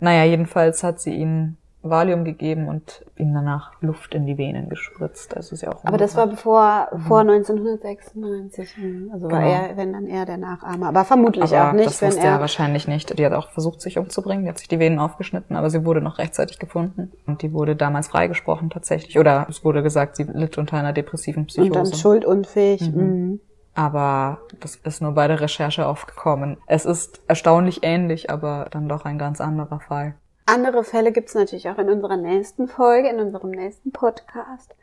Naja, 0.00 0.24
jedenfalls 0.24 0.82
hat 0.82 1.00
sie 1.00 1.14
ihn 1.14 1.56
Valium 1.88 2.24
gegeben 2.24 2.68
und 2.68 3.04
ihm 3.16 3.32
danach 3.32 3.72
Luft 3.80 4.14
in 4.14 4.26
die 4.26 4.38
Venen 4.38 4.68
gespritzt. 4.68 5.36
Also 5.36 5.54
ist 5.54 5.62
ja 5.62 5.72
auch 5.72 5.84
Aber 5.84 5.96
das 5.96 6.16
war 6.16 6.26
bevor, 6.26 6.88
mhm. 6.92 7.00
vor 7.00 7.20
1996. 7.20 8.76
Also 9.12 9.30
war 9.30 9.40
genau. 9.40 9.52
er, 9.52 9.76
wenn 9.76 9.92
dann 9.92 10.06
er 10.06 10.26
der 10.26 10.36
Nachahmer. 10.36 10.88
Aber 10.88 11.04
vermutlich 11.04 11.56
aber 11.56 11.70
auch 11.70 11.72
nicht, 11.72 11.86
das 11.86 12.02
wenn 12.02 12.16
er. 12.16 12.32
er 12.32 12.40
wahrscheinlich 12.40 12.88
nicht. 12.88 13.18
Die 13.18 13.24
hat 13.24 13.32
auch 13.32 13.50
versucht, 13.50 13.80
sich 13.80 13.98
umzubringen. 13.98 14.44
Die 14.44 14.48
hat 14.48 14.58
sich 14.58 14.68
die 14.68 14.78
Venen 14.78 14.98
aufgeschnitten, 14.98 15.56
aber 15.56 15.70
sie 15.70 15.84
wurde 15.84 16.00
noch 16.00 16.18
rechtzeitig 16.18 16.58
gefunden. 16.58 17.12
Und 17.26 17.42
die 17.42 17.52
wurde 17.52 17.76
damals 17.76 18.08
freigesprochen 18.08 18.70
tatsächlich. 18.70 19.18
Oder 19.18 19.46
es 19.48 19.64
wurde 19.64 19.82
gesagt, 19.82 20.16
sie 20.16 20.24
litt 20.24 20.58
unter 20.58 20.76
einer 20.76 20.92
depressiven 20.92 21.46
Psychose. 21.46 21.78
Und 21.78 21.92
dann 21.92 21.98
schuldunfähig. 21.98 22.90
Mhm. 22.90 23.02
Mhm 23.02 23.40
aber 23.76 24.38
das 24.60 24.76
ist 24.76 25.02
nur 25.02 25.12
bei 25.12 25.28
der 25.28 25.40
Recherche 25.40 25.86
aufgekommen. 25.86 26.56
Es 26.66 26.84
ist 26.86 27.20
erstaunlich 27.28 27.80
ähnlich, 27.82 28.30
aber 28.30 28.68
dann 28.70 28.88
doch 28.88 29.04
ein 29.04 29.18
ganz 29.18 29.40
anderer 29.40 29.80
Fall. 29.80 30.14
Andere 30.46 30.82
Fälle 30.82 31.12
gibt's 31.12 31.34
natürlich 31.34 31.68
auch 31.68 31.78
in 31.78 31.90
unserer 31.90 32.16
nächsten 32.16 32.68
Folge, 32.68 33.08
in 33.08 33.20
unserem 33.20 33.50
nächsten 33.50 33.92
Podcast. 33.92 34.74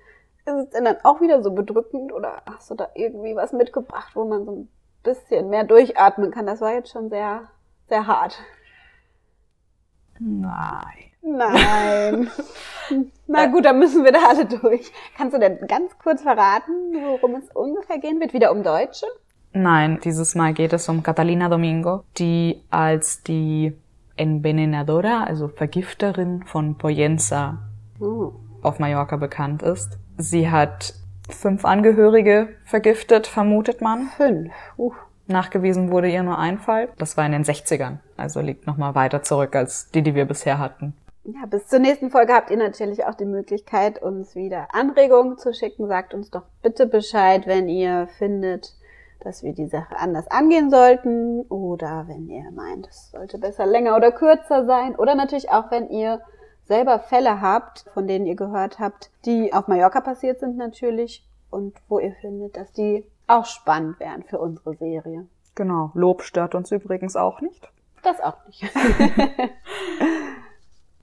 Ist 0.46 0.54
es 0.54 0.70
denn 0.72 0.86
dann 0.86 0.98
auch 1.04 1.22
wieder 1.22 1.42
so 1.42 1.52
bedrückend 1.52 2.12
oder 2.12 2.42
hast 2.46 2.70
du 2.70 2.76
da 2.76 2.90
irgendwie 2.94 3.36
was 3.36 3.54
mitgebracht, 3.54 4.12
wo 4.14 4.26
man 4.26 4.46
so 4.46 4.52
ein 4.52 4.70
bisschen 5.04 5.50
mehr 5.50 5.64
durchatmen 5.64 6.32
kann? 6.32 6.46
Das 6.46 6.62
war 6.62 6.74
jetzt 6.74 6.92
schon 6.92 7.10
sehr, 7.10 7.50
sehr 7.88 8.06
hart. 8.06 8.40
Nein. 10.20 11.12
Nein. 11.24 12.30
Na 13.28 13.46
gut, 13.48 13.66
dann 13.66 13.80
müssen 13.80 14.04
wir 14.04 14.12
da 14.12 14.28
alle 14.30 14.46
durch. 14.46 14.92
Kannst 15.18 15.36
du 15.36 15.40
denn 15.40 15.66
ganz 15.68 15.98
kurz 15.98 16.22
verraten, 16.22 16.74
worum 16.94 17.36
es 17.36 17.50
ungefähr 17.54 17.98
gehen 17.98 18.20
wird? 18.20 18.34
Wieder 18.34 18.52
um 18.52 18.64
Deutsche? 18.64 19.06
Nein, 19.54 20.00
dieses 20.04 20.36
Mal 20.36 20.54
geht 20.54 20.74
es 20.74 20.90
um 20.90 21.04
Catalina 21.04 21.48
Domingo, 21.48 22.04
die 22.18 22.64
als 22.70 23.24
die 23.24 23.74
Envenenadora, 24.18 25.24
also 25.24 25.48
Vergifterin 25.48 26.44
von 26.44 26.78
Poyenza 26.78 27.60
oh. 28.00 28.34
auf 28.62 28.80
Mallorca 28.80 29.16
bekannt 29.16 29.64
ist. 29.64 29.98
Sie 30.18 30.50
hat 30.50 30.94
fünf 31.30 31.66
Angehörige 31.66 32.50
vergiftet, 32.66 33.28
vermutet 33.28 33.82
man. 33.82 34.10
Fünf. 34.18 34.52
Uh. 34.78 34.94
Nachgewiesen 35.26 35.90
wurde 35.90 36.10
ihr 36.10 36.22
nur 36.22 36.38
ein 36.38 36.60
Fall. 36.60 36.90
Das 36.98 37.16
war 37.16 37.26
in 37.26 37.32
den 37.32 37.46
60ern, 37.46 38.00
also 38.18 38.42
liegt 38.42 38.68
noch 38.68 38.78
mal 38.78 38.94
weiter 38.94 39.24
zurück 39.24 39.56
als 39.56 39.90
die, 39.92 40.02
die 40.02 40.16
wir 40.16 40.26
bisher 40.26 40.60
hatten. 40.60 40.94
Ja, 41.26 41.46
bis 41.46 41.68
zur 41.68 41.80
nächsten 41.80 42.12
Folge 42.12 42.34
habt 42.34 42.52
ihr 42.52 42.58
natürlich 42.58 43.06
auch 43.06 43.16
die 43.16 43.26
Möglichkeit, 43.26 44.02
uns 44.02 44.36
wieder 44.36 44.68
Anregungen 44.74 45.38
zu 45.38 45.54
schicken. 45.54 45.88
Sagt 45.88 46.14
uns 46.14 46.30
doch 46.30 46.44
bitte 46.62 46.86
Bescheid, 46.86 47.48
wenn 47.48 47.70
ihr 47.70 48.08
findet, 48.18 48.76
dass 49.22 49.42
wir 49.42 49.54
die 49.54 49.68
Sache 49.68 49.98
anders 49.98 50.28
angehen 50.30 50.70
sollten 50.70 51.44
oder 51.44 52.06
wenn 52.08 52.30
ihr 52.30 52.52
meint, 52.52 52.88
es 52.88 53.12
sollte 53.12 53.38
besser 53.38 53.66
länger 53.66 53.96
oder 53.96 54.12
kürzer 54.12 54.66
sein 54.66 54.98
oder 54.98 55.16
natürlich 55.16 55.50
auch, 55.50 55.72
wenn 55.72 55.90
ihr 55.90 56.22
selber 56.66 57.00
Fälle 57.00 57.40
habt, 57.40 57.86
von 57.94 58.06
denen 58.06 58.26
ihr 58.26 58.36
gehört 58.36 58.80
habt, 58.80 59.10
die 59.26 59.54
auf 59.54 59.70
Mallorca 59.70 60.02
passiert 60.02 60.42
sind 60.42 60.58
natürlich 60.58 61.26
und 61.50 61.74
wo 61.88 62.00
ihr 62.00 62.14
findet, 62.20 62.58
dass 62.58 62.74
die 62.74 63.06
auch 63.28 63.46
spannend 63.46 63.98
wären 64.02 64.24
für 64.24 64.40
unsere 64.40 64.76
Serie. 64.76 65.26
Genau. 65.56 65.92
Lob 65.94 66.24
stört 66.24 66.54
uns 66.54 66.72
übrigens 66.72 67.16
auch 67.16 67.40
nicht. 67.40 67.70
Das 68.02 68.20
auch 68.20 68.46
nicht. 68.48 68.64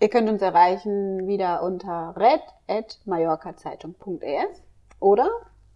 ihr 0.00 0.08
könnt 0.08 0.28
uns 0.28 0.42
erreichen 0.42 1.26
wieder 1.26 1.62
unter 1.62 2.14
red.mallorcazeitung.es 2.16 4.62
oder 4.98 5.28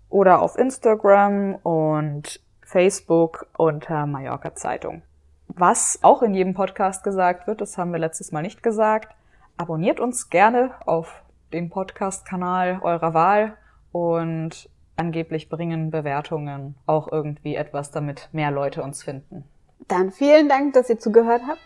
oder 0.08 0.42
auf 0.42 0.58
Instagram 0.58 1.56
und 1.56 2.40
Facebook 2.62 3.46
unter 3.56 4.06
Mallorca 4.06 4.54
Zeitung. 4.54 5.02
Was 5.48 5.98
auch 6.02 6.22
in 6.22 6.34
jedem 6.34 6.54
Podcast 6.54 7.04
gesagt 7.04 7.46
wird, 7.46 7.60
das 7.60 7.78
haben 7.78 7.92
wir 7.92 7.98
letztes 7.98 8.32
Mal 8.32 8.42
nicht 8.42 8.62
gesagt. 8.62 9.14
Abonniert 9.56 10.00
uns 10.00 10.30
gerne 10.30 10.72
auf 10.84 11.22
den 11.52 11.70
Podcast-Kanal 11.70 12.80
eurer 12.82 13.14
Wahl 13.14 13.56
und 13.92 14.68
angeblich 14.96 15.48
bringen 15.48 15.90
Bewertungen 15.90 16.74
auch 16.86 17.10
irgendwie 17.10 17.54
etwas, 17.54 17.90
damit 17.90 18.28
mehr 18.32 18.50
Leute 18.50 18.82
uns 18.82 19.02
finden. 19.02 19.44
Dann 19.88 20.10
vielen 20.10 20.48
Dank, 20.48 20.72
dass 20.72 20.90
ihr 20.90 20.98
zugehört 20.98 21.42
habt 21.46 21.60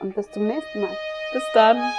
und 0.00 0.14
bis 0.14 0.30
zum 0.30 0.46
nächsten 0.46 0.82
Mal. 0.82 1.13
Bis 1.34 1.42
dann. 1.52 1.92